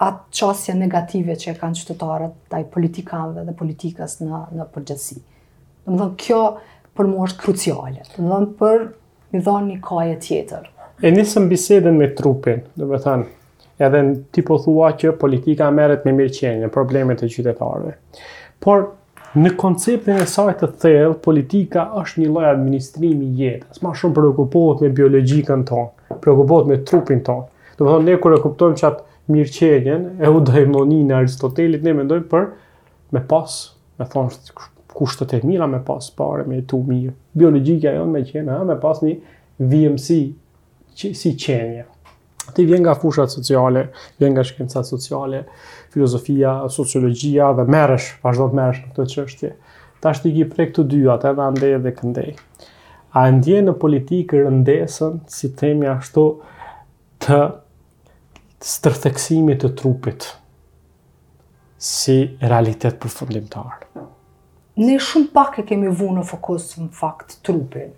atë 0.00 0.38
qasje 0.40 0.74
negative 0.80 1.34
që 1.42 1.50
e 1.52 1.56
kanë 1.60 1.78
qytetarët 1.82 2.36
taj 2.52 2.62
politikanëve 2.74 3.44
dhe 3.48 3.54
politikës 3.58 4.14
në, 4.22 4.42
në 4.58 4.68
përgjësi. 4.74 5.16
Dhe 5.84 5.90
më 5.92 5.98
dhënë, 6.00 6.14
kjo 6.22 6.40
për 6.96 7.10
mua 7.10 7.26
është 7.28 7.42
krucialet, 7.42 8.14
dhe 8.16 8.22
më 8.24 8.30
dhënë 8.34 8.54
për 8.62 8.86
më 9.34 9.42
dhënë 9.48 9.68
një 9.68 9.82
kaje 9.84 10.14
tjetër. 10.26 10.70
E 11.06 11.10
nisëm 11.16 11.50
bisedën 11.52 11.96
me 12.00 12.08
trupin, 12.18 12.62
dhe 12.80 12.88
më 12.90 13.02
dhënë, 13.04 13.26
edhe 13.84 14.00
në 14.06 14.16
tipo 14.36 14.56
thua 14.62 14.92
që 15.02 15.12
politika 15.20 15.68
meret 15.72 16.08
me 16.08 16.16
mirëqenje, 16.16 16.72
problemet 16.78 17.22
e 17.22 17.28
qytetarëve. 17.36 17.98
Por, 18.64 18.90
Në 19.38 19.52
konceptin 19.54 20.16
e 20.18 20.24
saj 20.26 20.56
të 20.58 20.66
thellë, 20.82 21.10
politika 21.22 21.84
është 22.00 22.18
një 22.24 22.30
lloj 22.32 22.46
administrimi 22.48 23.28
i 23.28 23.44
jetës. 23.44 23.78
Më 23.84 23.92
shumë 24.00 24.16
preokupohet 24.16 24.80
me 24.82 24.88
biologjikën 24.98 25.60
tonë, 25.68 26.08
preokupohet 26.24 26.66
me 26.66 26.80
trupin 26.88 27.20
tonë. 27.28 27.44
Do 27.78 27.92
ne 28.02 28.16
kur 28.18 28.34
e 28.34 28.40
kuptojmë 28.42 28.80
që 28.80 28.88
atë 28.88 29.09
mirëqenjen, 29.32 30.04
eudaimonin 30.26 31.10
e 31.12 31.16
Aristotelit, 31.20 31.84
ne 31.86 31.94
mendojmë 32.00 32.26
për 32.32 32.48
me 33.14 33.22
pas, 33.30 33.56
me 34.00 34.08
thonë 34.12 34.34
që 34.48 34.66
kushtët 34.98 35.36
e 35.38 35.42
mira 35.46 35.68
me 35.70 35.80
pas 35.86 36.10
pare, 36.18 36.44
me 36.50 36.60
tu 36.68 36.80
mirë. 36.86 37.12
Biologjikja 37.38 37.94
ajo 37.96 38.06
me 38.10 38.24
qenë, 38.26 38.58
me 38.68 38.76
pas 38.82 39.00
një 39.04 39.14
VMC 39.70 40.10
që, 41.00 41.12
si 41.18 41.32
qenje. 41.40 41.86
Ti 42.56 42.64
vjen 42.66 42.82
nga 42.82 42.96
fushat 42.98 43.30
sociale, 43.30 43.86
vjen 44.18 44.34
nga 44.34 44.42
shkencat 44.46 44.88
sociale, 44.88 45.44
filozofia, 45.94 46.56
sociologjia 46.72 47.52
dhe 47.60 47.66
merresh, 47.70 48.14
vazhdo 48.24 48.48
të 48.50 48.58
merresh 48.58 48.82
në 48.86 48.90
këtë 48.90 49.08
çështje. 49.14 49.52
Tash 50.02 50.22
ti 50.24 50.32
i 50.40 50.46
prej 50.48 50.70
këto 50.72 50.84
dy 50.90 51.02
atë 51.12 51.30
edhe 51.34 51.46
andej 51.46 51.76
dhe 51.84 51.94
këndej. 52.00 52.34
A 53.20 53.24
ndjen 53.36 53.68
në 53.70 53.74
politikë 53.82 54.40
rëndesën 54.46 55.22
si 55.34 55.50
themi 55.58 55.86
ashtu 55.90 56.24
të 57.22 57.38
stërtheksimit 58.60 59.62
të 59.64 59.70
trupit 59.80 60.26
si 61.80 62.18
realitet 62.42 62.98
përfundimtar. 63.00 63.86
Ne 64.80 64.98
shumë 65.00 65.30
pak 65.32 65.58
e 65.62 65.64
kemi 65.68 65.88
vu 65.96 66.10
në 66.16 66.24
fokus 66.28 66.66
në 66.80 66.90
fakt 66.96 67.38
trupin. 67.46 67.94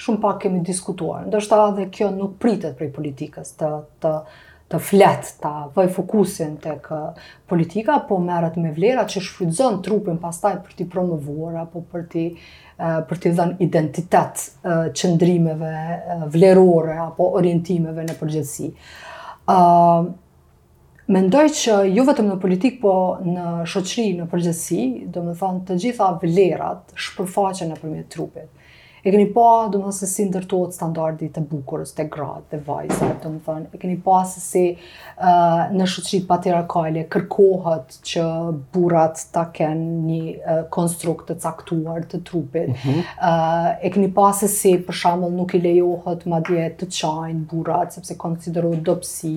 Shumë 0.00 0.20
pak 0.22 0.40
kemi 0.44 0.60
diskutuar. 0.64 1.24
ta 1.48 1.68
edhe 1.68 1.90
kjo 1.90 2.10
nuk 2.10 2.38
pritet 2.38 2.76
prej 2.78 2.90
politikës 2.94 3.50
të, 3.56 3.68
të, 4.02 4.12
të 4.70 4.78
flet, 4.80 5.34
të 5.42 5.50
vëj 5.76 5.86
fokusin 5.94 6.56
të 6.64 6.74
kë 6.86 7.00
uh, 7.08 7.14
politika, 7.46 8.00
po 8.08 8.18
merët 8.18 8.56
me 8.56 8.72
vlerat 8.72 9.10
që 9.10 9.20
shfrydzon 9.20 9.82
trupin 9.82 10.18
pastaj 10.18 10.54
për 10.64 10.74
t'i 10.76 10.88
promovuar, 10.88 11.56
apo 11.62 11.84
për 11.92 12.04
t'i 12.12 12.24
uh, 12.34 12.98
për 13.08 13.18
t'i 13.20 13.32
dhënë 13.38 13.56
identitet 13.60 14.40
uh, 14.40 14.90
qëndrimeve 14.90 16.26
vlerore 16.34 16.98
apo 17.06 17.30
orientimeve 17.38 18.04
në 18.10 18.18
përgjithësi 18.20 18.72
ë 19.50 21.10
mendoj 21.16 21.44
që 21.60 21.76
jo 21.94 22.04
vetëm 22.10 22.28
në 22.30 22.36
politik 22.44 22.76
po 22.82 22.92
në 23.26 23.46
shoqëri, 23.72 24.12
në 24.20 24.26
përgjithësi 24.34 24.84
do 25.16 25.24
më 25.28 25.36
thonë 25.40 25.64
të 25.70 25.78
gjitha 25.86 26.10
vlerat 26.24 26.94
shpërfaqen 27.06 27.72
nëpërmjet 27.74 28.10
trupit 28.16 28.59
E 29.02 29.10
keni 29.10 29.28
pa, 29.32 29.68
do 29.72 29.78
më 29.80 29.88
thënë, 29.88 29.96
se 29.96 30.06
si 30.12 30.24
ndërtojt 30.28 30.74
standardi 30.76 31.28
të 31.32 31.42
bukurës, 31.48 31.92
të 31.96 32.04
gratë, 32.12 32.46
të 32.50 32.58
vajzë, 32.66 33.06
do 33.22 33.30
më 33.34 33.38
thënë. 33.46 33.68
E 33.72 33.78
keni 33.80 33.94
pa 34.04 34.18
se 34.28 34.42
si 34.44 34.64
uh, 34.72 35.68
në 35.72 35.86
shëqrit 35.92 36.26
patriarkale 36.28 37.04
kërkohët 37.14 37.96
që 38.10 38.24
burat 38.76 39.22
ta 39.36 39.46
kenë 39.56 39.86
një 40.08 40.20
uh, 40.24 40.60
konstrukt 40.76 41.30
të 41.30 41.38
caktuar 41.46 42.04
të 42.12 42.20
trupit. 42.28 42.68
Mm 42.68 42.82
-hmm. 42.82 43.08
uh, 43.16 43.86
e 43.88 43.92
keni 43.94 44.10
pa 44.18 44.28
se 44.42 44.50
si, 44.58 44.74
për 44.86 45.00
shamëll, 45.02 45.32
nuk 45.40 45.54
i 45.56 45.62
lejohët 45.64 46.26
ma 46.32 46.42
dje 46.50 46.66
të 46.82 46.90
qajnë 46.98 47.46
burat, 47.54 47.96
sepse 47.96 48.18
konsidero 48.20 48.74
dopsi 48.90 49.32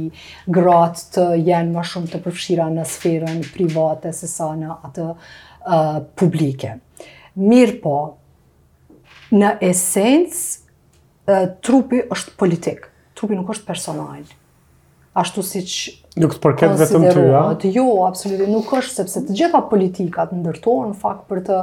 gratë 0.58 1.08
të 1.13 1.30
jenë 1.47 1.71
ma 1.78 1.86
shumë 1.91 2.12
të 2.12 2.21
përfshira 2.26 2.67
në 2.76 2.84
sferën 2.95 3.39
private, 3.56 4.12
se 4.12 4.28
sa 4.28 4.52
në 4.60 4.76
atë 4.89 5.08
uh, 5.12 6.04
publike. 6.19 6.76
Mirë 7.54 7.80
po, 7.86 7.95
në 9.34 9.54
esencë 9.65 11.34
trupi 11.65 12.04
është 12.13 12.34
politik, 12.38 12.88
trupi 13.17 13.38
nuk 13.38 13.50
është 13.56 13.65
personal. 13.65 14.22
Ashtu 15.17 15.43
si 15.46 15.62
që... 15.69 15.91
Nuk 16.24 16.36
të 16.38 16.41
përket 16.41 16.74
vetëm 16.80 17.06
të 17.10 17.24
ja? 17.28 17.39
Jo, 17.74 17.86
absolutit, 18.08 18.48
nuk 18.50 18.72
është, 18.78 18.96
sepse 19.00 19.24
të 19.28 19.36
gjitha 19.38 19.62
politikat 19.72 20.34
ndërtohen 20.38 20.91
në 20.93 20.98
fakt 21.02 21.28
për 21.30 21.43
të 21.50 21.60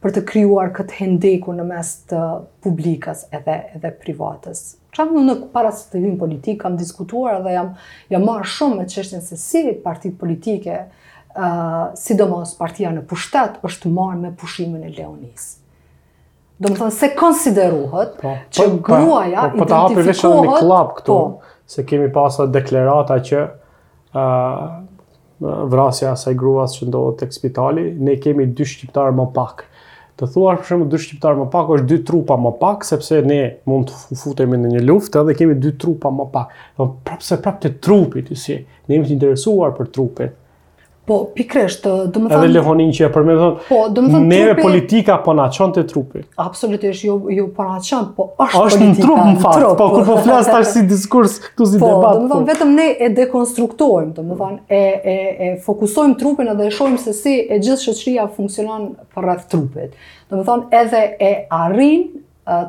për 0.00 0.14
të 0.16 0.20
krijuar 0.30 0.70
këtë 0.72 0.94
hendeku 0.96 1.52
në 1.52 1.64
mes 1.68 1.88
të 2.08 2.20
publikas 2.64 3.26
edhe 3.36 3.52
edhe 3.76 3.90
privatës. 4.00 4.62
Çfarë 4.96 5.12
më 5.12 5.24
në 5.26 5.34
para 5.52 5.74
se 5.76 5.90
të 5.92 6.00
vim 6.00 6.14
politik 6.22 6.62
kam 6.62 6.78
diskutuar 6.80 7.42
dhe 7.44 7.52
jam 7.52 7.68
jam 8.14 8.24
shumë 8.48 8.78
me 8.78 8.86
çështjen 8.88 9.20
se 9.26 9.36
si 9.42 9.60
partitë 9.84 10.16
politike 10.22 10.78
ë 10.80 10.82
uh, 11.36 11.90
sidomos 12.00 12.56
partia 12.56 12.94
në 12.96 13.04
pushtet 13.12 13.60
është 13.60 13.92
marrë 13.92 14.22
me 14.24 14.32
pushimin 14.40 14.88
e 14.88 14.94
Leonisë 14.96 15.59
do 16.60 16.68
më 16.72 16.76
thënë 16.80 16.92
se 16.96 17.08
konsideruhet, 17.16 18.16
po, 18.20 18.34
që 18.52 18.66
po, 18.66 18.74
po 18.84 18.90
gruaja 18.98 19.46
po, 19.48 19.62
po, 19.62 19.64
identifikohet... 19.64 19.64
Po, 19.64 19.68
të 19.70 19.80
hapi 19.80 20.04
vishën 20.10 20.36
një 20.44 20.56
klap 20.60 20.90
këtu, 20.98 21.16
po, 21.16 21.54
se 21.74 21.84
kemi 21.88 22.10
pasat 22.12 22.52
deklerata 22.52 23.16
që 23.30 23.40
uh, 24.20 24.66
vrasja 25.72 26.12
asaj 26.12 26.34
gruas 26.40 26.74
që 26.76 26.90
ndodhet 26.90 27.22
tek 27.22 27.32
spitali, 27.36 27.86
ne 27.96 28.18
kemi 28.20 28.44
dy 28.56 28.66
shqiptar 28.68 29.16
më 29.16 29.30
pak. 29.38 29.64
Të 30.20 30.28
thuar 30.34 30.58
për 30.60 30.68
shembull 30.68 30.90
dy 30.92 31.00
shqiptar 31.00 31.38
më 31.40 31.46
pak 31.54 31.70
është 31.78 31.88
dy 31.94 31.98
trupa 32.10 32.36
më 32.44 32.52
pak 32.60 32.84
sepse 32.84 33.22
ne 33.24 33.38
mund 33.70 33.88
të 33.88 34.18
futemi 34.20 34.58
në 34.60 34.74
një 34.74 34.82
luftë 34.84 35.22
edhe 35.22 35.38
kemi 35.38 35.56
dy 35.64 35.72
trupa 35.80 36.12
më 36.12 36.26
pak. 36.34 36.52
Do 36.76 36.90
prapse 37.08 37.38
prapë 37.40 37.62
të 37.64 37.70
trupit, 37.86 38.28
të 38.28 38.36
si. 38.36 38.58
Ne 38.84 38.98
jemi 38.98 39.08
të 39.08 39.16
interesuar 39.16 39.72
për 39.78 39.88
trupet. 39.96 40.36
Po, 41.10 41.16
pikrisht, 41.34 41.80
do 41.82 41.92
të 42.06 42.10
them. 42.14 42.26
Edhe 42.30 42.50
lehonin 42.54 42.92
që 42.94 43.08
e 43.08 43.08
përmendon. 43.10 43.54
Po, 43.66 43.78
do 43.90 44.04
të 44.04 44.10
thënë 44.12 44.26
ne 44.30 44.36
trupi... 44.44 44.62
politika 44.62 45.16
po 45.24 45.32
na 45.34 45.48
çon 45.50 45.72
te 45.74 45.82
trupi. 45.90 46.20
Absolutisht, 46.38 47.02
jo 47.08 47.16
jo 47.34 47.48
po 47.56 47.64
na 47.66 47.80
çon, 47.82 48.12
po 48.14 48.28
është, 48.36 48.44
politika. 48.60 48.68
Është 48.70 49.04
trup 49.04 49.18
në 49.24 49.32
fakt. 49.42 49.58
Trup, 49.58 49.74
po 49.80 49.88
kur 49.96 50.04
po 50.06 50.14
flas 50.22 50.46
tash 50.50 50.70
si 50.76 50.82
diskurs, 50.92 51.34
këtu 51.48 51.66
si 51.72 51.80
debat. 51.82 52.04
Po, 52.04 52.04
do 52.04 52.20
të 52.20 52.30
thënë 52.30 52.30
po. 52.30 52.38
vetëm 52.52 52.76
ne 52.78 52.86
e 52.92 53.10
dekonstruktojmë, 53.18 54.12
do 54.20 54.26
të 54.28 54.38
thënë 54.44 54.56
e 54.60 54.80
e 54.84 55.16
e 55.16 55.50
fokusojmë 55.66 56.16
trupin 56.22 56.52
edhe 56.54 56.68
e 56.70 56.76
shohim 56.78 56.94
se 57.08 57.16
si 57.18 57.34
e 57.40 57.58
gjithë 57.58 57.80
shoqëria 57.88 58.28
funksionon 58.38 58.86
rreth 59.18 59.50
trupit. 59.50 59.98
Do 60.30 60.38
të 60.38 60.46
thënë 60.52 60.80
edhe 60.84 61.02
e 61.32 61.34
arrin 61.58 62.06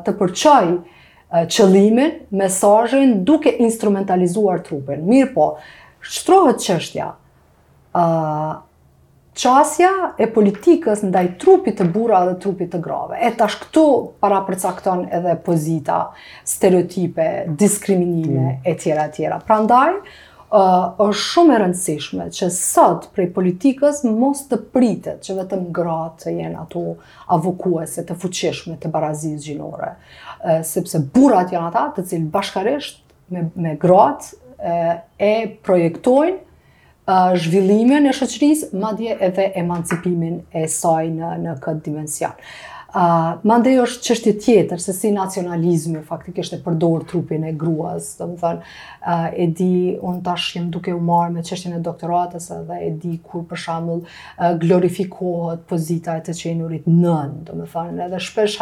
të 0.02 0.18
përçoj 0.24 0.64
qëllimin, 1.54 2.10
mesazhin 2.42 3.20
duke 3.32 3.54
instrumentalizuar 3.70 4.66
trupin. 4.66 5.06
Mirë 5.12 5.30
po, 5.38 5.52
shtrohet 6.10 6.58
çështja, 6.66 7.12
qasja 7.92 9.92
e 10.20 10.26
politikës 10.32 11.02
ndaj 11.08 11.28
trupit 11.42 11.76
të 11.80 11.84
bura 11.92 12.24
dhe 12.30 12.36
trupit 12.40 12.68
të 12.72 12.78
grave. 12.84 13.16
E 13.24 13.30
tash 13.36 13.56
këtu 13.62 13.86
para 14.20 14.38
përcakton 14.48 15.00
edhe 15.12 15.34
pozita, 15.44 15.98
stereotipe, 16.44 17.28
diskriminime, 17.48 18.50
mm. 18.50 18.60
e 18.64 18.76
tjera, 18.80 19.08
tjera. 19.14 19.40
Pra 19.46 19.58
ndaj, 19.64 19.90
uh, 19.98 20.04
është 21.06 21.22
shumë 21.32 21.54
e 21.54 21.58
rëndësishme 21.62 22.24
që 22.40 22.46
sot 22.52 23.00
prej 23.16 23.28
politikës 23.36 23.96
mos 24.08 24.46
të 24.50 24.56
pritet 24.74 25.18
që 25.26 25.32
vetëm 25.42 25.62
gratë 25.80 26.18
të 26.26 26.30
jenë 26.40 26.60
ato 26.66 26.84
avokuese 27.36 28.00
të 28.08 28.14
fuqishme 28.24 28.74
të 28.82 28.86
barazis 28.94 29.40
gjinore, 29.48 29.92
uh, 30.40 30.62
sepse 30.64 30.98
burat 31.16 31.48
janë 31.56 31.68
ata 31.72 31.84
të 31.96 32.00
cilë 32.12 32.32
bashkaresht 32.34 32.96
me, 33.32 33.40
me 33.56 33.72
gratë 33.80 34.26
uh, 34.28 34.94
e 35.18 35.28
projektojnë 35.66 36.40
zhvillimin 37.10 38.06
e 38.06 38.12
shoqërisë, 38.14 38.68
madje 38.78 39.16
edhe 39.28 39.48
emancipimin 39.62 40.38
e 40.62 40.66
saj 40.70 41.08
në 41.16 41.32
në 41.42 41.56
këtë 41.64 41.80
dimension 41.88 42.38
më 42.94 43.56
ndej 43.62 43.78
është 43.86 44.02
qështje 44.04 44.32
tjetër, 44.44 44.80
se 44.84 44.92
si 44.92 45.08
nacionalizmi 45.14 46.02
faktikisht 46.04 46.52
e 46.52 46.58
përdorë 46.60 47.06
trupin 47.08 47.46
e 47.48 47.54
gruas, 47.56 48.10
të 48.18 48.26
më 48.32 48.36
thënë, 48.42 48.68
e 49.40 49.46
di, 49.48 49.76
unë 49.96 50.20
tash 50.26 50.50
jem 50.58 50.66
duke 50.74 50.92
u 50.92 51.00
marë 51.00 51.32
me 51.38 51.44
qështjen 51.46 51.78
e 51.78 51.80
doktoratës 51.86 52.50
edhe 52.58 52.78
e 52.88 52.90
di 53.00 53.14
kur 53.24 53.46
për 53.48 53.62
shamull 53.64 54.02
glorifikohet 54.60 55.64
pozita 55.70 56.18
e 56.20 56.24
të 56.28 56.36
qenurit 56.42 56.84
nën, 56.92 57.34
të 57.48 57.56
më 57.62 57.70
thënë, 57.72 57.98
edhe 58.10 58.20
shpesh 58.28 58.58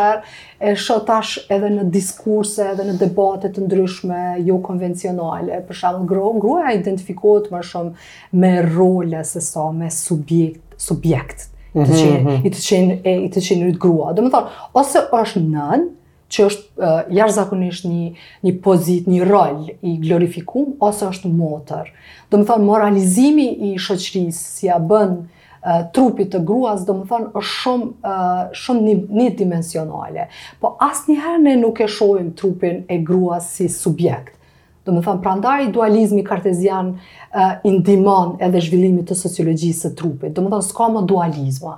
e 0.63 0.77
shë 0.79 1.01
tash 1.11 1.35
edhe 1.51 1.73
në 1.81 1.89
diskurse, 1.95 2.71
edhe 2.77 2.87
në 2.87 2.99
debatet 3.03 3.59
të 3.59 3.67
ndryshme, 3.67 4.23
jo 4.47 4.61
konvencionale, 4.63 5.59
për 5.67 5.83
shamull 5.83 6.07
gru, 6.11 6.55
identifikohet 6.71 7.51
më 7.51 7.65
shumë 7.67 8.11
me 8.39 8.55
role 8.71 9.25
se 9.27 9.43
sa 9.43 9.67
me 9.75 9.91
subjekt, 9.91 10.63
subjekt 10.81 11.50
të 11.75 11.83
mhm, 11.83 11.97
qenë 12.03 12.21
mm 12.21 12.27
-hmm. 12.27 12.45
i 12.45 12.51
të 12.55 12.65
qenë 12.67 12.97
e 13.05 13.13
i 13.27 13.31
të 13.31 13.43
qenë 13.49 13.73
grua. 13.81 14.13
Do 14.17 14.23
më 14.25 14.31
thonë 14.35 14.55
ose 14.81 15.03
është 15.21 15.43
nën 15.47 15.85
që 16.31 16.45
është 16.47 16.65
uh, 16.79 17.03
jashtëzakonisht 17.11 17.85
një 17.85 18.15
një 18.47 18.53
pozit, 18.63 19.07
një 19.11 19.25
rol 19.27 19.65
i 19.91 19.97
glorifikum 20.03 20.75
ose 20.87 21.07
është 21.11 21.31
motër. 21.35 21.91
Do 22.31 22.39
më 22.39 22.49
thonë 22.51 22.65
moralizimi 22.69 23.49
i 23.71 23.77
shoqërisë 23.79 24.33
si 24.33 24.71
a 24.71 24.79
bën 24.79 25.17
uh, 25.17 25.83
trupit 25.95 26.31
të 26.35 26.43
gruas, 26.47 26.85
do 26.87 26.95
më 27.01 27.07
thonë 27.11 27.33
është 27.33 27.57
shumë 27.57 27.91
uh, 28.03 28.45
shumë 28.63 28.83
një, 28.87 28.99
një 29.21 29.29
dimensionale. 29.43 30.29
Po 30.63 30.75
asnjëherë 30.87 31.43
ne 31.47 31.57
nuk 31.65 31.81
e 31.81 31.89
shohim 31.91 32.33
trupin 32.39 32.85
e 32.89 32.99
gruas 33.07 33.51
si 33.59 33.67
subjekt. 33.69 34.37
Do 34.85 34.93
me 34.97 35.03
thënë, 35.05 35.21
prandaj 35.21 35.67
dualizmi 35.75 36.23
kartezian 36.25 36.95
uh, 36.97 37.59
indimon 37.69 38.39
edhe 38.47 38.63
zhvillimit 38.65 39.11
të 39.11 39.17
sociologjisë 39.23 39.91
të 39.91 39.97
trupit. 39.99 40.33
Do 40.37 40.45
thënë, 40.47 40.61
s'ka 40.65 40.87
më 40.95 41.03
dualizma. 41.11 41.75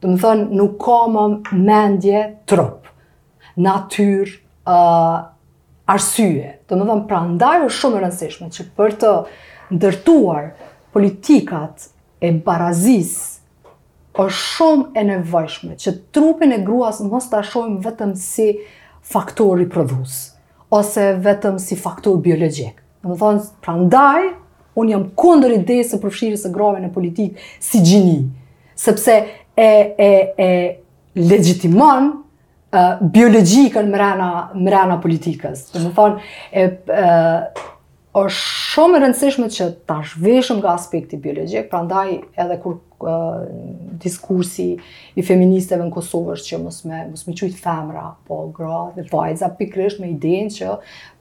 Do 0.00 0.14
thënë, 0.22 0.46
nuk 0.56 0.78
ka 0.80 1.02
më 1.12 1.26
mendje 1.68 2.22
trup, 2.48 2.88
natyr, 3.66 4.32
uh, 4.64 5.18
arsye. 5.92 6.56
Do 6.70 6.78
thënë, 6.80 6.96
prandaj 7.10 7.58
është 7.66 7.78
shumë 7.82 8.02
rëndësishme 8.06 8.50
që 8.56 8.68
për 8.80 8.96
të 9.04 9.12
ndërtuar 9.76 10.48
politikat 10.96 11.90
e 12.22 12.30
barazis 12.46 13.14
është 14.12 14.36
shumë 14.40 14.90
e 15.00 15.06
nevojshme 15.08 15.76
që 15.80 15.94
trupin 16.14 16.52
e 16.54 16.58
gruas 16.66 16.98
mos 17.04 17.28
të 17.30 17.38
ashojmë 17.42 17.78
vetëm 17.84 18.12
si 18.20 18.52
faktori 19.12 19.64
prodhusë 19.72 20.31
ose 20.72 21.04
vetëm 21.20 21.58
si 21.60 21.76
faktor 21.76 22.16
biologjik. 22.24 22.78
Në 23.04 23.10
më 23.12 23.18
thonë, 23.20 23.42
pra 23.64 23.74
ndaj, 23.76 24.22
unë 24.78 24.94
jam 24.94 25.04
kondër 25.20 25.54
idejë 25.58 25.84
së 25.90 25.98
përfshirjes 26.04 26.46
e 26.48 26.52
grave 26.54 26.80
në 26.80 26.88
politikë 26.94 27.44
si 27.62 27.82
gjini, 27.84 28.16
sepse 28.84 29.16
e, 29.20 29.66
e, 29.66 30.10
e 30.46 30.50
legjitimonë 31.20 32.18
biologjikën 33.12 33.90
mrena 33.92 34.96
politikës. 35.02 35.66
Do 35.74 35.82
më 35.84 35.90
thonë, 35.98 36.96
është 38.12 38.40
shumë 38.74 38.96
e 38.96 39.00
rëndësishme 39.02 39.46
që 39.52 39.66
ta 39.88 40.00
zhveshëm 40.04 40.58
nga 40.60 40.72
aspekti 40.76 41.16
biologjik, 41.16 41.70
prandaj 41.72 42.10
edhe 42.44 42.58
kur 42.60 42.74
uh, 43.08 43.46
diskursi 44.04 44.66
i 45.16 45.24
feministeve 45.24 45.80
në 45.86 45.94
Kosovë 45.94 46.34
është 46.36 46.50
që 46.52 46.58
mos 46.60 46.82
me 46.90 46.98
mos 47.08 47.24
më 47.28 47.34
quajt 47.40 47.62
femra, 47.62 48.10
po 48.28 48.42
gra 48.56 48.82
dhe 48.98 49.06
vajza 49.08 49.48
pikërisht 49.56 50.02
me 50.04 50.10
idenë 50.12 50.52
që 50.58 50.74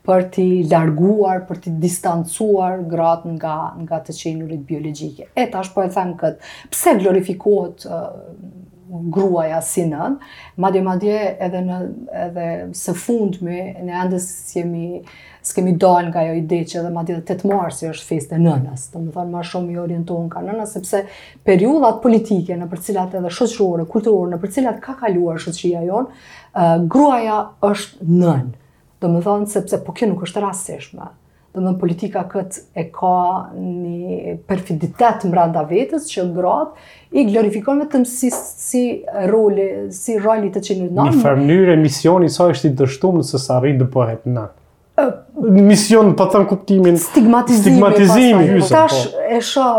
për 0.08 0.28
t'i 0.36 0.50
larguar, 0.68 1.46
për 1.48 1.64
t'i 1.64 1.74
distancuar 1.80 2.84
gratë 2.92 3.38
nga, 3.38 3.56
nga 3.86 4.02
të 4.08 4.18
qenurit 4.20 4.68
biologjike. 4.68 5.30
E 5.40 5.48
tash 5.54 5.72
po 5.76 5.88
e 5.88 5.94
them 5.96 6.12
këtë, 6.20 6.52
pse 6.76 6.98
glorifikohet 7.00 7.88
uh, 7.88 8.08
gruaja 8.92 9.62
si 9.64 9.86
nën, 9.88 10.18
madje 10.60 10.82
madje 10.84 11.18
edhe 11.48 11.62
në 11.70 11.76
edhe 12.28 12.50
së 12.76 12.98
fundmi 13.00 13.62
ne 13.88 13.96
ende 14.04 14.20
jemi 14.52 14.90
uh, 15.06 15.20
s'kemi 15.44 15.72
dal 15.74 16.06
nga 16.12 16.22
jo 16.28 16.34
ide 16.38 16.60
që 16.70 16.78
edhe 16.82 16.90
ma 16.94 17.02
dhe 17.08 17.16
të 17.26 17.36
të 17.42 17.50
marë 17.50 17.74
si 17.74 17.88
është 17.90 18.18
e 18.38 18.42
nënës, 18.42 18.84
të 18.94 19.02
më 19.06 19.14
thonë 19.16 19.32
ma 19.34 19.42
shumë 19.46 19.74
i 19.74 19.80
orientohen 19.82 20.28
ka 20.32 20.44
nënës, 20.46 20.76
sepse 20.78 21.02
periudhat 21.48 22.02
politike 22.04 22.58
në 22.60 22.68
për 22.70 22.84
cilat 22.90 23.16
edhe 23.20 23.32
shoqërore, 23.34 23.88
kulturore, 23.90 24.36
në 24.36 24.42
për 24.44 24.54
cilat 24.58 24.82
ka 24.84 24.96
kaluar 25.02 25.42
shoqëria 25.42 25.82
jonë, 25.88 26.12
uh, 26.12 26.76
gruaja 26.94 27.40
është 27.72 28.12
nënë, 28.22 28.54
të 29.02 29.12
më 29.16 29.24
thonë 29.26 29.50
sepse 29.56 29.82
po 29.88 29.98
kjo 29.98 30.12
nuk 30.14 30.24
është 30.30 30.46
rasishme. 30.48 31.10
të 31.52 31.60
më 31.60 31.72
politika 31.82 32.22
këtë 32.32 32.60
e 32.80 32.84
ka 32.96 33.18
një 33.60 34.36
perfiditet 34.48 35.26
mbranda 35.28 35.66
vetës 35.68 36.06
që 36.08 36.24
gratë 36.38 37.20
i 37.20 37.26
glorifikon 37.28 37.82
me 37.82 37.90
të 37.92 38.00
mësi 38.06 38.30
si 38.38 38.84
roli, 39.34 39.66
si 39.92 40.16
roli 40.24 40.48
të 40.56 40.62
qenit 40.68 40.96
nënë. 40.96 41.10
Një 41.12 41.20
farë 41.26 41.42
mënyrë 41.42 41.74
e 41.76 41.82
misioni 41.82 42.30
sa 42.32 42.48
është 42.54 42.72
i 42.72 42.78
dështumë 42.80 43.20
nëse 43.20 43.44
sa 43.44 43.60
rritë 43.60 43.84
dë 43.84 43.92
pohet 43.98 44.24
nënë 44.32 44.48
mision 45.50 46.16
pa 46.16 46.26
them 46.26 46.46
kuptimin 46.48 46.98
stigmatizimi 46.98 47.62
stigmatizimi 47.76 48.60
pasaj, 48.60 48.70
tash 48.76 49.08
po. 49.14 49.36
e 49.38 49.42
shoh 49.42 49.76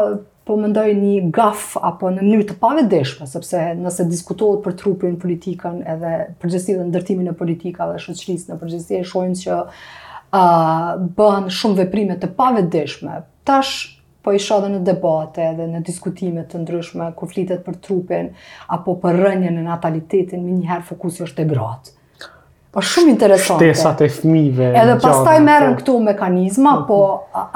po 0.48 0.56
mendoj 0.58 0.94
një 0.98 1.18
gaf 1.34 1.76
apo 1.78 2.10
në 2.10 2.24
mënyrë 2.24 2.46
të 2.48 2.56
pavetëdijshme 2.62 3.26
sepse 3.30 3.60
nëse 3.82 4.06
diskutohet 4.10 4.64
për 4.64 4.74
trupin 4.80 5.18
politikën 5.22 5.78
edhe 5.94 6.12
përgjithësi 6.42 6.74
dhe 6.80 6.86
ndërtimin 6.88 7.30
e 7.30 7.34
politikave 7.42 7.96
dhe 7.98 8.02
shoqërisë 8.08 8.50
në 8.52 8.58
përgjithësi 8.62 8.98
e 9.00 9.04
shohim 9.12 9.36
që 9.42 9.60
a 10.34 10.42
bën 11.20 11.48
shumë 11.58 11.80
veprime 11.84 12.18
të 12.24 12.32
pavetëdijshme 12.40 13.20
tash 13.48 13.74
po 14.22 14.34
i 14.34 14.42
shoh 14.42 14.58
edhe 14.62 14.72
në 14.74 14.82
debate 14.90 15.46
edhe 15.52 15.70
në 15.70 15.84
diskutime 15.86 16.44
të 16.50 16.64
ndryshme 16.66 17.10
ku 17.18 17.30
flitet 17.30 17.62
për 17.68 17.78
trupin 17.86 18.34
apo 18.78 18.98
për 19.04 19.22
rënjën 19.28 19.54
e 19.62 19.66
natalitetin 19.70 20.42
më 20.48 20.58
një 20.58 20.72
herë 20.74 20.88
fokusi 20.90 21.28
është 21.28 21.42
te 21.44 21.48
gratë 21.54 21.98
Po 22.72 22.80
shumë 22.80 23.12
interesante. 23.12 23.66
Shtesat 23.68 24.00
e 24.00 24.06
fëmijëve. 24.08 24.70
Edhe 24.80 24.94
pastaj 25.02 25.36
po. 25.40 25.44
merren 25.44 25.74
këtu 25.76 25.96
mekanizma, 26.06 26.70
po 26.88 26.98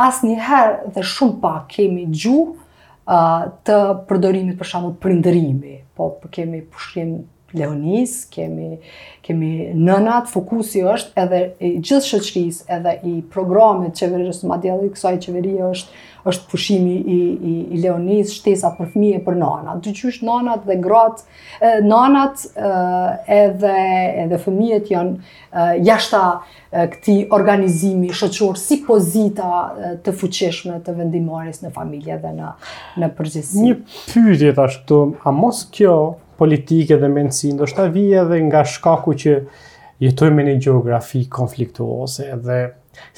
asnjëherë 0.06 0.90
dhe 0.96 1.04
shumë 1.12 1.38
pak 1.44 1.62
kemi 1.72 2.04
gjuhë 2.12 2.50
uh, 2.50 3.46
të 3.66 3.78
përdorimit 4.10 4.58
për 4.60 4.70
shembull 4.74 4.96
prindërimi, 5.06 5.78
po, 5.96 6.10
po 6.20 6.28
kemi 6.36 6.60
pushim 6.74 7.16
Leonis, 7.58 8.24
kemi, 8.32 8.76
kemi 9.26 9.52
nënat, 9.74 10.28
fokusi 10.32 10.84
është 10.92 11.22
edhe 11.24 11.40
i 11.58 11.70
gjithë 11.78 12.10
shëqëris, 12.10 12.60
edhe 12.78 12.96
i 13.06 13.14
programit 13.34 13.96
qeverës 14.00 14.44
ma 14.50 14.58
djelit, 14.62 14.92
kësaj 14.96 15.14
qeveri 15.24 15.54
është, 15.70 16.02
është 16.30 16.48
pushimi 16.50 16.96
i, 17.14 17.18
i, 17.50 17.54
i 17.76 17.80
Leonis, 17.84 18.32
shtesa 18.40 18.72
për 18.76 18.88
fëmije 18.92 19.20
për 19.26 19.38
nënat. 19.40 19.80
Dë 19.86 19.94
qysh 20.00 20.20
nënat 20.26 20.66
dhe 20.66 20.78
gratë, 20.82 21.26
nënat 21.86 22.46
edhe, 23.40 23.74
edhe 24.24 24.40
fëmijet 24.42 24.90
janë 24.92 25.70
jashta 25.86 26.24
këti 26.76 27.16
organizimi 27.32 28.10
shëqorë 28.16 28.60
si 28.64 28.80
pozita 28.86 29.52
të 30.04 30.16
fuqeshme 30.18 30.80
të 30.86 30.96
vendimaris 30.98 31.62
në 31.64 31.70
familje 31.78 32.18
dhe 32.24 32.34
në, 32.40 32.50
në 33.00 33.10
përgjësi. 33.18 33.64
Një 33.70 33.78
pyrjet 34.12 34.60
ashtu, 34.66 35.00
a 35.24 35.32
mos 35.34 35.62
kjo 35.74 35.98
politike 36.40 36.96
dhe 37.00 37.08
mendësi, 37.10 37.52
ndoshta 37.56 37.86
vije 37.92 38.18
edhe 38.24 38.38
nga 38.48 38.62
shkaku 38.64 39.14
që 39.22 39.34
jetojmë 40.04 40.42
në 40.44 40.54
një 40.56 40.62
gjeografi 40.66 41.24
konfliktuose 41.32 42.28
dhe 42.44 42.58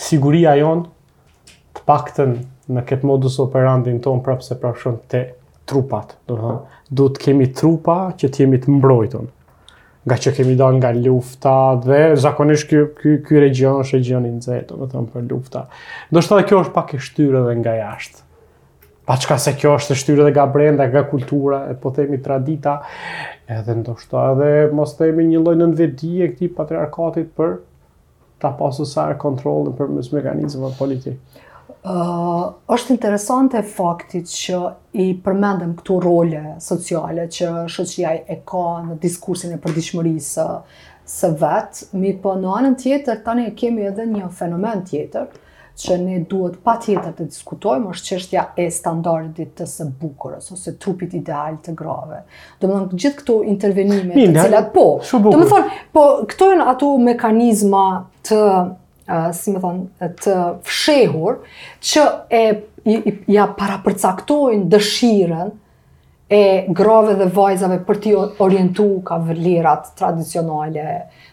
siguria 0.08 0.54
jon 0.60 0.84
të 1.76 1.82
pakten 1.90 2.36
në 2.68 2.84
këtë 2.90 3.08
modus 3.08 3.40
operandi 3.44 3.96
ton 4.04 4.22
prapë 4.26 4.44
se 4.50 4.58
prapshon 4.62 5.00
të 5.10 5.22
trupat, 5.68 6.14
do 6.28 6.36
të 6.90 7.08
të 7.18 7.24
kemi 7.26 7.48
trupa 7.58 7.98
që 8.20 8.30
të 8.30 8.42
jemi 8.44 8.60
të 8.62 8.72
mbrojtun, 8.78 9.26
nga 10.08 10.16
që 10.22 10.32
kemi 10.38 10.54
do 10.58 10.70
nga 10.78 10.92
lufta 10.96 11.56
dhe 11.84 12.00
zakonisht 12.22 12.70
ky 13.02 13.16
ky 13.26 13.42
region 13.42 13.82
është 13.82 13.98
regionin 13.98 14.38
i 14.38 14.38
nxehtë, 14.38 14.70
do 14.78 14.86
të 14.86 14.94
thonë 14.94 15.12
për 15.16 15.26
lufta. 15.32 15.66
Do 16.12 16.22
kjo 16.22 16.64
është 16.64 16.74
pak 16.78 16.96
e 16.96 17.02
shtyrë 17.08 17.44
edhe 17.44 17.58
nga 17.64 17.76
jashtë 17.82 18.24
pa 19.08 19.16
qka 19.16 19.38
se 19.40 19.54
kjo 19.56 19.70
është 19.78 19.94
shtyrë 20.02 20.24
dhe 20.26 20.32
nga 20.34 20.44
brenda, 20.52 20.84
nga 20.92 21.00
kultura, 21.08 21.62
e 21.72 21.76
po 21.80 21.88
themi 21.96 22.18
tradita, 22.24 22.74
edhe 23.56 23.76
ndoshta 23.80 24.24
edhe 24.34 24.50
mos 24.76 24.92
themi 24.98 25.24
një 25.30 25.40
lloj 25.46 25.54
nënvedi 25.62 26.10
e 26.24 26.28
këtij 26.34 26.50
patriarkatit 26.58 27.30
për 27.38 27.54
ta 28.42 28.50
pasur 28.58 28.84
sa 28.88 29.06
e 29.08 29.16
kontroll 29.22 29.62
në 29.70 29.76
përmes 29.80 30.12
mekanizmeve 30.12 30.74
politike. 30.80 31.16
uh, 31.88 32.46
është 32.74 32.90
interesante 32.92 33.60
fakti 33.62 34.18
që 34.26 34.60
i 34.92 35.06
përmendëm 35.24 35.74
këtu 35.78 35.98
role 36.02 36.40
sociale 36.60 37.24
që 37.36 37.48
shoqëria 37.74 38.12
e 38.26 38.36
ka 38.50 38.64
në 38.90 38.96
diskursin 39.04 39.54
e 39.54 39.60
përditshmërisë 39.62 40.30
së, 41.08 41.28
vetë, 41.32 41.82
vet, 41.82 42.00
mi 42.02 42.12
po 42.22 42.34
në 42.42 42.54
anën 42.60 42.76
tjetër 42.82 43.22
tani 43.24 43.46
kemi 43.56 43.86
edhe 43.88 44.04
një 44.10 44.28
fenomen 44.38 44.82
tjetër, 44.88 45.30
që 45.78 45.96
ne 46.02 46.16
duhet 46.30 46.56
pa 46.66 46.74
tjetër 46.82 47.12
të 47.18 47.26
diskutojmë, 47.30 47.92
është 47.94 48.08
qështja 48.12 48.42
e 48.58 48.66
standardit 48.74 49.52
të 49.60 49.66
së 49.70 49.86
bukurës, 50.00 50.50
ose 50.56 50.72
trupit 50.82 51.14
ideal 51.18 51.58
të 51.62 51.74
grave. 51.78 52.20
Do 52.62 52.70
më 52.70 52.80
thonë, 52.80 52.98
gjithë 53.04 53.18
këto 53.20 53.36
intervenimet 53.52 54.16
Mi, 54.18 54.26
të 54.34 54.46
cilat, 54.48 54.72
po, 54.74 54.88
do 55.28 55.34
më 55.38 55.46
thonë, 55.52 55.76
po, 55.94 56.04
këtojnë 56.32 56.66
ato 56.72 56.90
mekanizma 57.08 57.84
të, 58.28 58.40
uh, 59.06 59.30
si 59.38 59.54
më 59.54 59.62
thonë, 59.66 60.12
të 60.24 60.36
fshehur, 60.66 61.40
që 61.92 62.08
e, 62.26 62.44
i, 62.82 62.98
i, 63.12 63.16
ja 63.38 63.46
para 63.60 63.78
përcaktojnë 63.86 64.66
dëshiren, 64.74 65.54
e 66.30 66.64
grove 66.74 67.14
dhe 67.16 67.28
vajzave 67.34 67.78
për 67.88 67.98
t'i 68.04 68.10
orientu 68.16 68.88
ka 69.04 69.16
vëllirat 69.24 69.86
tradicionale, 69.96 70.84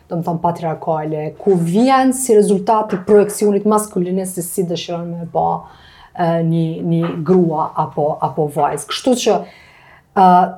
do 0.08 0.19
më 0.19 0.23
thonë 0.27 0.43
patriarkale, 0.43 1.23
ku 1.41 1.55
vjen 1.60 2.13
si 2.15 2.36
rezultat 2.38 2.88
të 2.93 2.99
projekcionit 3.10 3.65
maskulinës 3.67 4.38
si 4.45 4.63
dëshirën 4.69 5.08
me 5.17 5.27
ba 5.34 5.47
një, 6.15 6.65
një 6.91 7.12
grua 7.27 7.65
apo, 7.84 8.05
apo 8.23 8.47
vajzë. 8.55 8.88
Kështu 8.93 9.15
që 9.25 9.38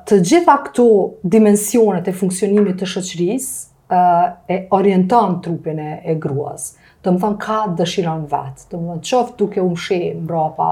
të 0.08 0.20
gjitha 0.28 0.58
këtu 0.68 0.86
dimensionet 1.34 2.06
e 2.06 2.14
funksionimit 2.20 2.78
të 2.78 2.90
shëqëris 2.94 3.48
e 3.90 4.60
orientan 4.78 5.40
trupin 5.42 5.82
e, 5.82 5.90
e 6.06 6.14
gruas. 6.20 6.76
Do 7.02 7.16
më 7.16 7.22
thonë 7.24 7.42
ka 7.42 7.58
dëshirën 7.80 8.22
vetë, 8.30 8.70
do 8.70 8.84
më 8.86 9.00
thonë 9.02 9.36
duke 9.38 9.64
u 9.64 9.72
mshi 9.74 10.02
mbrapa, 10.20 10.70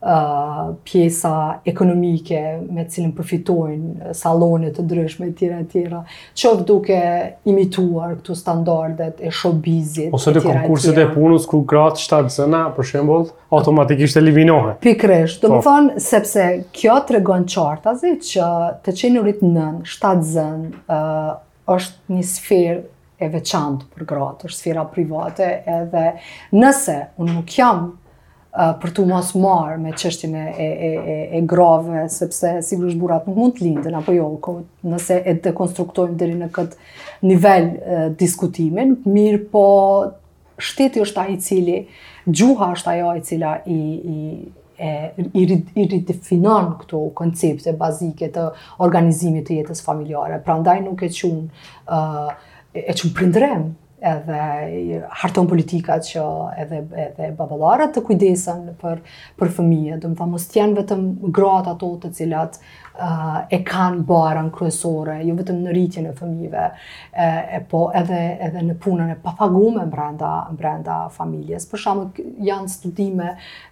uh, 0.00 0.74
pjesa 0.84 1.32
ekonomike 1.68 2.38
me 2.70 2.84
cilën 2.90 3.10
përfitojnë 3.16 4.12
sallone 4.16 4.70
të 4.76 4.84
ndryshme 4.86 5.30
të 5.30 5.34
tjera 5.40 5.58
të 5.62 5.70
tjera, 5.72 6.02
çoft 6.38 6.64
duke 6.68 6.98
imituar 7.50 8.14
këto 8.20 8.36
standardet 8.38 9.22
e 9.26 9.32
showbizit. 9.34 10.10
Ose 10.14 10.34
të 10.36 10.44
konkurset 10.44 10.98
e 11.02 11.08
punës 11.16 11.48
ku 11.50 11.62
grat 11.68 11.98
shtatë 12.00 12.34
zëna 12.36 12.64
për 12.76 12.88
shembol, 12.92 13.26
automatikisht 13.54 14.20
eliminohen. 14.20 14.76
Pikërisht, 14.84 15.42
do 15.44 15.56
po. 15.56 15.62
thonë 15.66 15.98
sepse 16.06 16.46
kjo 16.78 17.00
tregon 17.08 17.48
qartazi 17.54 18.14
që 18.30 18.52
të 18.86 18.96
qenurit 19.02 19.42
nën 19.44 19.82
shtatë 19.88 20.30
zën 20.34 20.62
ë 20.68 21.00
uh, 21.00 21.34
është 21.68 22.14
një 22.16 22.22
sferë 22.24 22.78
e 23.18 23.26
veçantë 23.32 23.88
për 23.96 24.06
gratë, 24.06 24.46
është 24.46 24.60
sfera 24.60 24.84
private, 24.94 25.46
edhe 25.68 26.04
nëse 26.54 26.94
unë 27.18 27.34
nuk 27.40 27.50
jam 27.56 27.80
për 28.82 28.90
të 28.96 29.04
mos 29.06 29.28
marr 29.38 29.76
me 29.78 29.92
çështjen 29.94 30.32
e 30.34 30.44
e 30.66 30.88
e 30.92 31.16
e 31.38 31.40
grave 31.46 32.08
sepse 32.10 32.56
sigurisht 32.66 32.98
burrat 32.98 33.26
nuk 33.28 33.36
mund 33.38 33.54
të 33.56 33.66
lindën 33.66 33.96
apo 34.00 34.12
jo 34.16 34.28
nëse 34.90 35.20
e 35.30 35.34
dekonstruktojmë 35.44 36.18
deri 36.18 36.34
në 36.40 36.48
kët 36.56 36.74
nivel 37.30 37.68
e, 37.68 38.02
diskutimin 38.20 38.96
mirë 39.14 39.44
po 39.52 39.64
shteti 40.68 41.04
është 41.04 41.22
ai 41.22 41.36
i 41.36 41.40
cili 41.46 41.76
gjuha 42.26 42.72
është 42.74 42.94
ajo 42.96 43.14
e 43.20 43.24
cila 43.30 43.52
i 43.66 43.80
i 44.16 44.36
e 44.90 45.42
i 45.42 45.62
i 45.76 45.88
i 46.00 46.04
definon 46.10 46.72
këto 46.82 47.04
koncepte 47.18 47.72
bazike 47.80 48.28
të 48.34 48.48
organizimit 48.86 49.46
të 49.48 49.60
jetës 49.62 49.84
familjare 49.86 50.42
prandaj 50.46 50.80
nuk 50.84 51.02
e 51.08 51.12
çun 51.18 51.38
ë 51.46 51.98
uh, 52.02 52.32
e 52.74 52.90
çun 52.94 53.10
prindrem 53.16 53.72
edhe 54.06 55.00
harton 55.22 55.48
politikat 55.50 56.06
që 56.06 56.22
edhe 56.64 56.82
edhe 57.04 57.30
babollarët 57.38 57.94
të 57.96 58.02
kujdesen 58.08 58.60
për 58.82 59.00
për 59.40 59.52
fëmijët, 59.58 60.02
do 60.04 60.12
të 60.12 60.18
thonë 60.20 60.30
mos 60.36 60.46
janë 60.56 60.78
vetëm 60.82 61.06
gratë 61.40 61.72
ato 61.74 61.90
të 62.04 62.12
cilat 62.20 62.60
e 63.46 63.58
kanë 63.64 64.02
barën 64.08 64.48
kryesore, 64.54 65.18
jo 65.26 65.34
vetëm 65.38 65.60
në 65.62 65.74
rritjen 65.74 66.08
e 66.10 66.14
fëmijëve, 66.18 66.64
e, 67.14 67.26
e 67.56 67.60
po 67.70 67.84
edhe 67.96 68.18
edhe 68.48 68.62
në 68.66 68.74
punën 68.82 69.12
e 69.12 69.16
papagume 69.22 69.84
brenda 69.92 70.32
brenda 70.58 70.96
familjes. 71.14 71.68
Për 71.70 71.82
shembull, 71.84 72.30
janë 72.48 72.72
studime, 72.72 73.28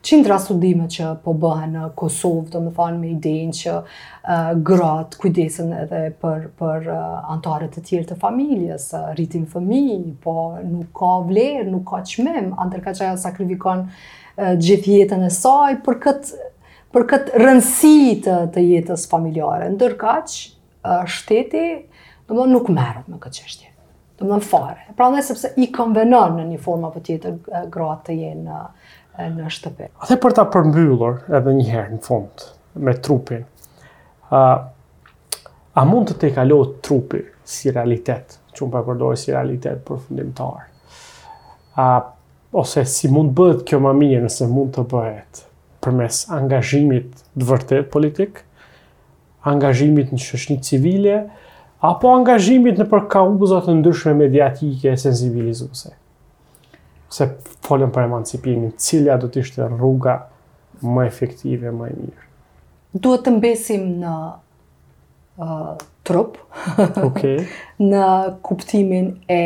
qindra 0.06 0.38
studime 0.44 0.86
që 0.94 1.10
po 1.24 1.34
bëhen 1.42 1.74
në 1.76 1.88
Kosovë, 1.98 2.50
domethënë 2.54 3.02
me 3.02 3.10
idejnë 3.16 3.58
që 3.60 3.74
uh, 3.76 4.50
grat 4.70 5.18
kujdesen 5.20 5.72
edhe 5.84 6.04
për 6.22 6.46
për 6.60 6.88
uh, 6.94 7.32
antarët 7.34 7.80
e 7.82 7.86
tjerë 7.88 8.12
të 8.12 8.20
familjes, 8.22 8.92
uh, 8.94 9.10
rritin 9.16 9.46
fëmijë, 9.50 10.14
po 10.22 10.36
nuk 10.62 10.92
ka 11.02 11.16
vlerë, 11.26 11.66
nuk 11.72 11.86
ka 11.90 12.04
çmim, 12.06 12.54
antërka 12.62 12.94
ka 12.94 13.10
ajo 13.10 13.18
sakrifikon 13.26 13.88
uh, 13.90 14.52
gjithë 14.62 15.00
jetën 15.00 15.26
e 15.26 15.34
saj 15.34 15.80
për 15.86 16.04
këtë 16.06 16.52
për 16.96 17.04
këtë 17.10 17.40
rëndësi 17.42 17.98
të, 18.24 18.62
jetës 18.64 19.02
familjare. 19.10 19.68
Ndërkaq, 19.74 20.32
shteti 21.12 21.64
nuk 22.32 22.70
merët 22.72 23.10
me 23.12 23.20
këtë 23.20 23.42
qështje. 23.44 23.72
Do 24.16 24.28
më 24.30 24.38
fare. 24.40 24.86
Pra 24.96 25.10
në 25.12 25.20
sepse 25.26 25.50
i 25.60 25.68
konvenon 25.76 26.38
në 26.40 26.46
një 26.54 26.60
forma 26.64 26.88
për 26.94 27.02
tjetër 27.08 27.66
gratë 27.74 28.06
të 28.08 28.16
jenë 28.22 28.44
në, 28.46 28.60
në 29.36 29.50
shtëpe. 29.52 29.90
A 30.06 30.16
për 30.22 30.36
ta 30.38 30.46
përmbyllur 30.54 31.20
edhe 31.36 31.52
njëherë 31.58 31.92
në 31.98 32.00
fund 32.06 32.46
me 32.86 32.94
trupin, 33.04 33.44
a, 34.32 34.40
mund 35.84 36.10
të 36.10 36.16
te 36.22 36.30
kalot 36.36 36.74
trupi 36.84 37.20
si 37.46 37.72
realitet, 37.76 38.38
që 38.56 38.68
më 38.72 38.82
përdojë 38.88 39.18
si 39.20 39.32
realitet 39.34 39.80
për 39.84 40.00
fundimtar? 40.06 40.66
A, 41.76 41.88
ose 42.56 42.84
si 42.88 43.10
mund 43.12 43.34
bëhet 43.36 43.62
kjo 43.68 43.80
më 43.84 43.92
mirë 44.00 44.24
nëse 44.26 44.48
mund 44.48 44.72
të 44.78 44.84
bëhet? 44.92 45.45
përmes 45.86 46.18
angazhimit 46.34 47.20
të 47.38 47.46
vërtet 47.50 47.90
politik, 47.94 48.40
angazhimit 49.46 50.10
në 50.14 50.18
shëshni 50.22 50.56
civile, 50.66 51.20
apo 51.86 52.10
angazhimit 52.18 52.80
në 52.80 52.88
përkauzat 52.90 53.68
të 53.68 53.74
ndryshme 53.80 54.16
mediatike 54.24 54.90
e 54.90 54.98
sensibilizuse. 55.00 55.94
Se 57.14 57.28
folëm 57.68 57.92
për 57.94 58.08
emancipimin, 58.08 58.72
cilja 58.82 59.14
do 59.22 59.30
të 59.30 59.44
ishte 59.44 59.66
rruga 59.76 60.18
më 60.82 61.04
efektive, 61.06 61.70
më 61.72 61.92
e 61.92 61.98
mirë. 62.00 62.24
Duhet 62.96 63.22
të 63.26 63.36
mbesim 63.36 63.84
në 64.02 64.14
uh, 65.44 65.74
trup, 66.06 66.40
okay. 67.06 67.44
në 67.92 68.02
kuptimin 68.46 69.12
e 69.32 69.40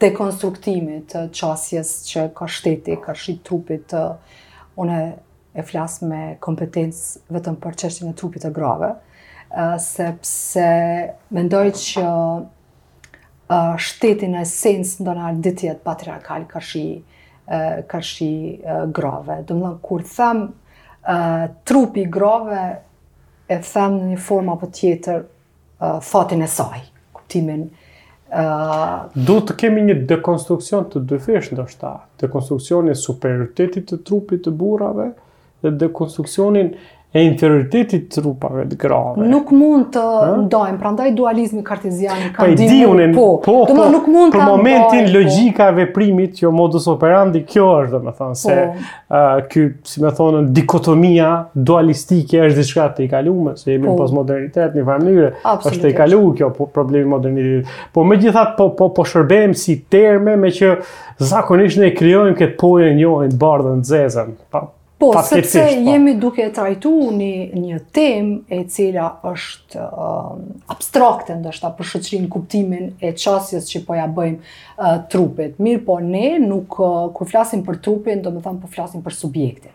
dekonstruktimit 0.00 1.10
të 1.12 1.24
qasjes 1.36 1.90
që 2.08 2.28
ka 2.38 2.46
shteti, 2.48 2.94
ka 3.02 3.12
shi 3.20 3.34
trupit 3.44 3.88
të 3.92 4.04
uh, 4.14 4.38
unë 4.82 5.00
e 5.58 5.62
flas 5.66 5.96
me 6.06 6.20
kompetencë 6.40 7.34
vetëm 7.34 7.56
për 7.62 7.76
çështjen 7.80 8.12
e 8.12 8.16
trupit 8.20 8.44
të 8.46 8.52
grave, 8.54 8.92
uh, 9.50 9.74
sepse 9.82 10.66
mendoj 11.34 11.64
që 11.80 12.04
uh, 12.06 13.72
shteti 13.86 14.28
në 14.30 14.44
esencë 14.46 15.02
ndonar 15.04 15.40
ditjet 15.42 15.82
patriarkal 15.86 16.46
ka 16.52 16.62
shi 16.72 16.84
ka 17.90 17.98
shi 18.06 18.26
uh, 18.62 18.84
grave. 18.94 19.40
Do 19.48 19.56
të 19.58 19.70
kur 19.82 20.04
them 20.06 20.44
uh, 20.54 21.48
trupi 21.66 22.04
grave 22.14 22.58
e 23.50 23.56
them 23.72 23.96
në 23.98 24.10
një 24.12 24.18
formë 24.22 24.52
apo 24.54 24.68
tjetër 24.78 25.24
uh, 25.24 25.96
fatin 26.12 26.44
e 26.46 26.46
saj, 26.46 26.78
kuptimin 27.16 27.64
Uh, 28.30 29.10
Do 29.26 29.40
të 29.42 29.56
kemi 29.58 29.82
një 29.88 29.94
dekonstruksion 30.06 30.84
të 30.92 31.00
dyfesh 31.12 31.48
ndoshta, 31.56 31.90
dekonstruksionin 32.22 32.92
e 32.92 32.98
superioritetit 33.00 33.88
të 33.90 33.96
trupit 34.06 34.44
të 34.44 34.52
burrave 34.60 35.08
dhe 35.64 35.72
dekonstruksionin 35.80 36.70
e 37.12 37.22
inferioritetit 37.26 38.04
të 38.14 38.20
trupave 38.22 38.62
të 38.70 38.76
grave. 38.78 39.24
Nuk 39.26 39.48
mund 39.50 39.88
të 39.96 40.02
ndajmë, 40.44 40.76
prandaj 40.78 41.08
dualizmi 41.18 41.62
kartezian 41.66 42.28
ka 42.36 42.46
dimë. 42.52 43.08
Po, 43.16 43.24
po, 43.42 43.54
po, 43.66 43.86
nuk 43.90 44.06
mund 44.12 44.36
për 44.36 44.44
momentin 44.46 45.02
ndojmë, 45.02 45.10
po. 45.10 45.16
logjika 45.16 45.66
e 45.72 45.76
veprimit, 45.80 46.38
jo 46.44 46.52
modus 46.54 46.86
operandi, 46.92 47.42
kjo 47.50 47.64
është 47.80 47.96
dhe 47.96 48.02
me 48.06 48.14
po. 48.20 48.28
se, 48.44 48.58
ky, 49.50 49.64
si 49.90 50.04
më 50.04 50.12
thonë, 50.20 50.44
dikotomia 50.60 51.32
dualistike 51.58 52.44
është 52.46 52.60
diçka 52.62 52.86
e 53.02 53.10
kaluar, 53.10 53.58
se 53.58 53.72
jemi 53.74 53.88
në 53.88 53.94
po. 53.94 53.98
postmodernitet 54.04 54.78
në 54.78 54.86
farë 54.94 55.06
mënyrë, 55.08 55.32
është 55.58 55.82
të 55.88 55.92
kalu 55.98 56.22
kjo 56.38 56.52
po, 56.60 56.70
problemi 56.78 57.10
modernitetit. 57.16 57.74
Po 57.94 58.06
megjithatë 58.06 58.54
po 58.56 58.68
po 58.78 58.92
po 58.94 59.10
si 59.54 59.80
terme 59.90 60.36
me 60.36 60.48
që 60.54 60.76
zakonisht 61.32 61.80
ne 61.82 61.90
krijojmë 61.94 62.36
këtë 62.38 62.58
pojen 62.62 62.92
e 62.94 63.00
njohin 63.02 63.32
bardhën, 63.38 63.82
zezën. 63.84 64.30
Po, 65.00 65.22
sepse 65.22 65.58
po. 65.80 65.90
jemi 65.90 66.12
duke 66.20 66.50
trajtu 66.54 66.90
një, 67.16 67.30
një 67.60 67.76
tem 67.96 68.26
e 68.52 68.58
cila 68.68 69.06
është 69.30 69.80
uh, 69.80 70.26
abstrakte 70.74 71.38
ndështë 71.40 71.70
për 71.78 71.88
shëqrin 71.94 72.26
kuptimin 72.34 72.90
e 73.00 73.14
qasjes 73.16 73.70
që 73.72 73.80
poja 73.88 74.04
bëjmë 74.12 74.38
uh, 74.44 74.98
trupit. 75.12 75.56
Mirë 75.56 75.84
po 75.88 75.96
ne 76.04 76.34
nuk, 76.44 76.76
uh, 76.84 77.08
kur 77.16 77.32
flasim 77.32 77.64
për 77.64 77.80
trupin, 77.86 78.20
do 78.26 78.34
me 78.36 78.44
thamë 78.44 78.60
po 78.60 78.68
flasim 78.74 79.00
për 79.06 79.16
subjektin. 79.22 79.72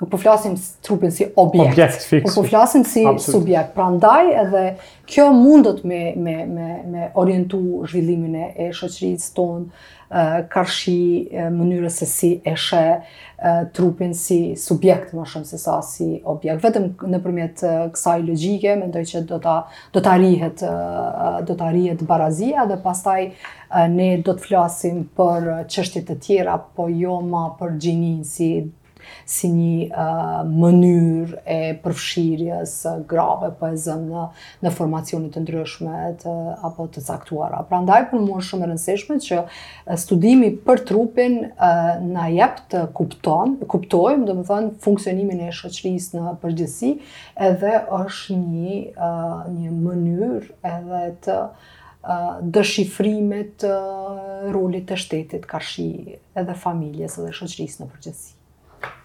Nuk 0.00 0.10
po 0.10 0.18
flasim 0.18 0.58
trupin 0.84 1.14
si 1.14 1.28
objekt, 1.38 1.70
objekt 1.76 2.08
fix, 2.10 2.34
po 2.34 2.42
flasim 2.50 2.82
si 2.84 3.04
subjekt. 3.22 3.76
Pra 3.78 3.86
ndaj 3.94 4.32
edhe 4.42 4.64
kjo 5.08 5.28
mundët 5.38 5.84
me, 5.86 6.00
me, 6.18 6.40
me, 6.50 6.66
me 6.90 7.06
orientu 7.22 7.62
zhvillimin 7.92 8.34
e 8.58 8.72
shëqrit 8.74 9.22
tonë, 9.38 9.68
uh, 9.70 10.03
karshi 10.48 11.28
mënyrës 11.54 11.96
se 12.04 12.06
si 12.06 12.28
e 12.46 12.52
trupin 13.76 14.12
si 14.14 14.36
subjekt 14.56 15.12
më 15.16 15.24
shumë 15.30 15.44
se 15.48 15.58
sa 15.58 15.80
si 15.82 16.08
objekt. 16.34 16.62
Vetëm 16.64 16.86
në 17.10 17.20
përmjet 17.24 17.60
kësaj 17.96 18.22
logike, 18.28 18.76
mendoj 18.82 19.02
që 19.10 19.20
do 19.32 19.38
ta, 19.42 19.56
do 19.96 20.00
ta, 20.06 20.14
rihet, 20.22 20.60
do 21.50 21.54
ta 21.62 21.70
rihet 21.74 22.02
barazia 22.12 22.64
dhe 22.70 22.78
pastaj 22.86 23.26
ne 23.98 24.08
do 24.28 24.32
të 24.32 24.40
flasim 24.46 25.02
për 25.18 25.50
qështit 25.74 26.10
e 26.10 26.16
tjera, 26.28 26.56
po 26.78 26.86
jo 27.02 27.18
ma 27.34 27.48
për 27.60 27.76
gjinin 27.82 28.22
si 28.24 28.50
si 29.28 29.48
një 29.52 30.06
mënyrë 30.50 31.38
e 31.48 31.56
përfshirjes 31.82 32.74
grave 33.08 33.50
po 33.58 33.70
e 33.72 33.78
zëmë 33.80 34.06
në, 34.12 34.24
në 34.66 34.72
formacionit 34.74 35.32
të 35.36 35.42
ndryshmet 35.44 36.24
apo 36.66 36.86
të 36.92 37.04
caktuara. 37.06 37.62
Pra 37.68 37.80
ndaj 37.84 38.02
për 38.12 38.24
mu 38.24 38.38
është 38.40 38.62
rënseshme 38.68 39.16
që 39.24 39.40
studimi 40.00 40.52
për 40.66 40.84
trupin 40.90 41.40
na 42.10 42.28
jep 42.34 42.60
të 42.74 42.84
kupton, 42.96 43.56
kuptojmë, 43.70 44.28
dhe 44.28 44.36
më 44.40 44.46
thënë, 44.50 44.74
funksionimin 44.84 45.44
e 45.48 45.54
shëqëris 45.56 46.10
në 46.18 46.36
përgjësi 46.42 46.92
edhe 47.48 47.74
është 48.02 48.38
një, 48.42 48.82
një 49.56 49.74
mënyrë 49.80 50.44
edhe 50.74 51.04
të 51.24 51.40
dëshifrimit 52.52 53.64
rolit 54.52 54.84
të 54.90 54.98
shtetit, 55.06 55.48
karshi 55.48 55.88
edhe 56.36 56.58
familjes 56.60 57.18
edhe 57.22 57.32
shëqëris 57.40 57.80
në 57.80 57.92
përgjësi. 57.94 58.33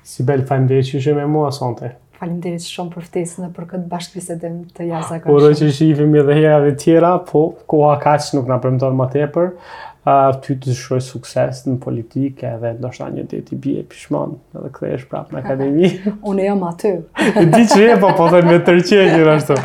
Si 0.10 0.24
Sibel, 0.24 0.42
falim 0.50 0.66
dhe 0.66 0.80
që 0.82 0.98
ishe 0.98 1.12
me 1.14 1.26
mua 1.30 1.52
sonte. 1.54 1.92
Falim 2.18 2.40
dhe 2.42 2.56
shumë 2.64 2.90
për 2.96 3.04
ftesën 3.12 3.52
për 3.54 3.68
këtë 3.70 3.86
bashkëpisedim 3.92 4.56
të 4.80 4.88
jasa 4.88 5.20
ka 5.22 5.30
shumë. 5.30 5.52
që 5.60 5.68
shifim 5.78 6.16
edhe 6.24 6.38
hera 6.40 6.56
dhe 6.64 6.72
tjera, 6.82 7.12
po 7.28 7.44
koha 7.70 7.92
ka 8.02 8.16
që 8.24 8.40
nuk 8.40 8.48
nga 8.50 8.58
përmëtonë 8.64 8.98
më 9.04 9.08
tepër, 9.16 9.52
uh, 9.54 10.32
ty 10.48 10.56
të 10.66 10.76
shërë 10.80 11.06
sukses 11.12 11.62
në 11.68 11.76
politikë 11.86 12.50
edhe 12.56 12.72
në 12.82 12.92
shëta 12.98 13.12
një 13.20 13.44
të 13.52 13.60
bje 13.68 13.86
pishmon 13.94 14.34
edhe 14.58 14.72
këtë 14.80 14.92
e 14.96 15.02
shprap 15.04 15.36
në 15.36 15.44
akademi. 15.44 15.92
Unë 16.32 16.42
e 16.42 16.50
jam 16.50 16.66
aty. 16.72 16.96
E 17.30 17.46
di 17.54 17.66
që 17.76 17.82
e, 17.92 17.98
po 18.02 18.10
po 18.18 18.32
dhe 18.34 18.42
me 18.50 18.58
tërqe 18.66 19.06
një 19.14 19.22
rështë. 19.30 19.58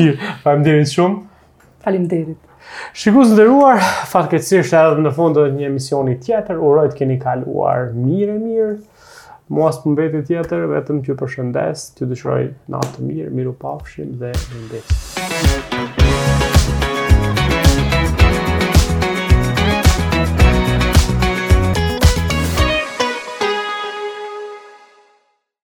Mirë, 0.00 0.30
falim 0.46 0.64
dhe 0.70 0.78
shumë. 0.94 1.26
Falim 1.84 2.12
Shikus 2.96 3.32
në 3.34 3.36
dëruar, 3.40 3.82
fatkecish 4.06 4.72
edhe 4.78 5.02
në 5.02 5.10
fund 5.16 5.34
të 5.36 5.48
një 5.58 5.68
emisioni 5.72 6.14
tjetër, 6.22 6.56
urojt 6.70 6.94
keni 7.00 7.18
kaluar 7.28 7.90
mire 7.92 8.38
mirë. 8.38 8.38
mirë 8.46 8.74
mua 9.50 9.70
së 9.74 9.90
mbeti 9.96 10.20
tjetër, 10.30 10.66
vetëm 10.72 11.00
që 11.06 11.16
përshëndes, 11.22 11.84
të 11.98 12.08
dëshroj 12.14 12.40
natë 12.76 13.08
mirë, 13.10 13.32
miru 13.40 13.56
pafshim 13.66 14.14
dhe 14.22 14.32
mbeti. 14.66 15.19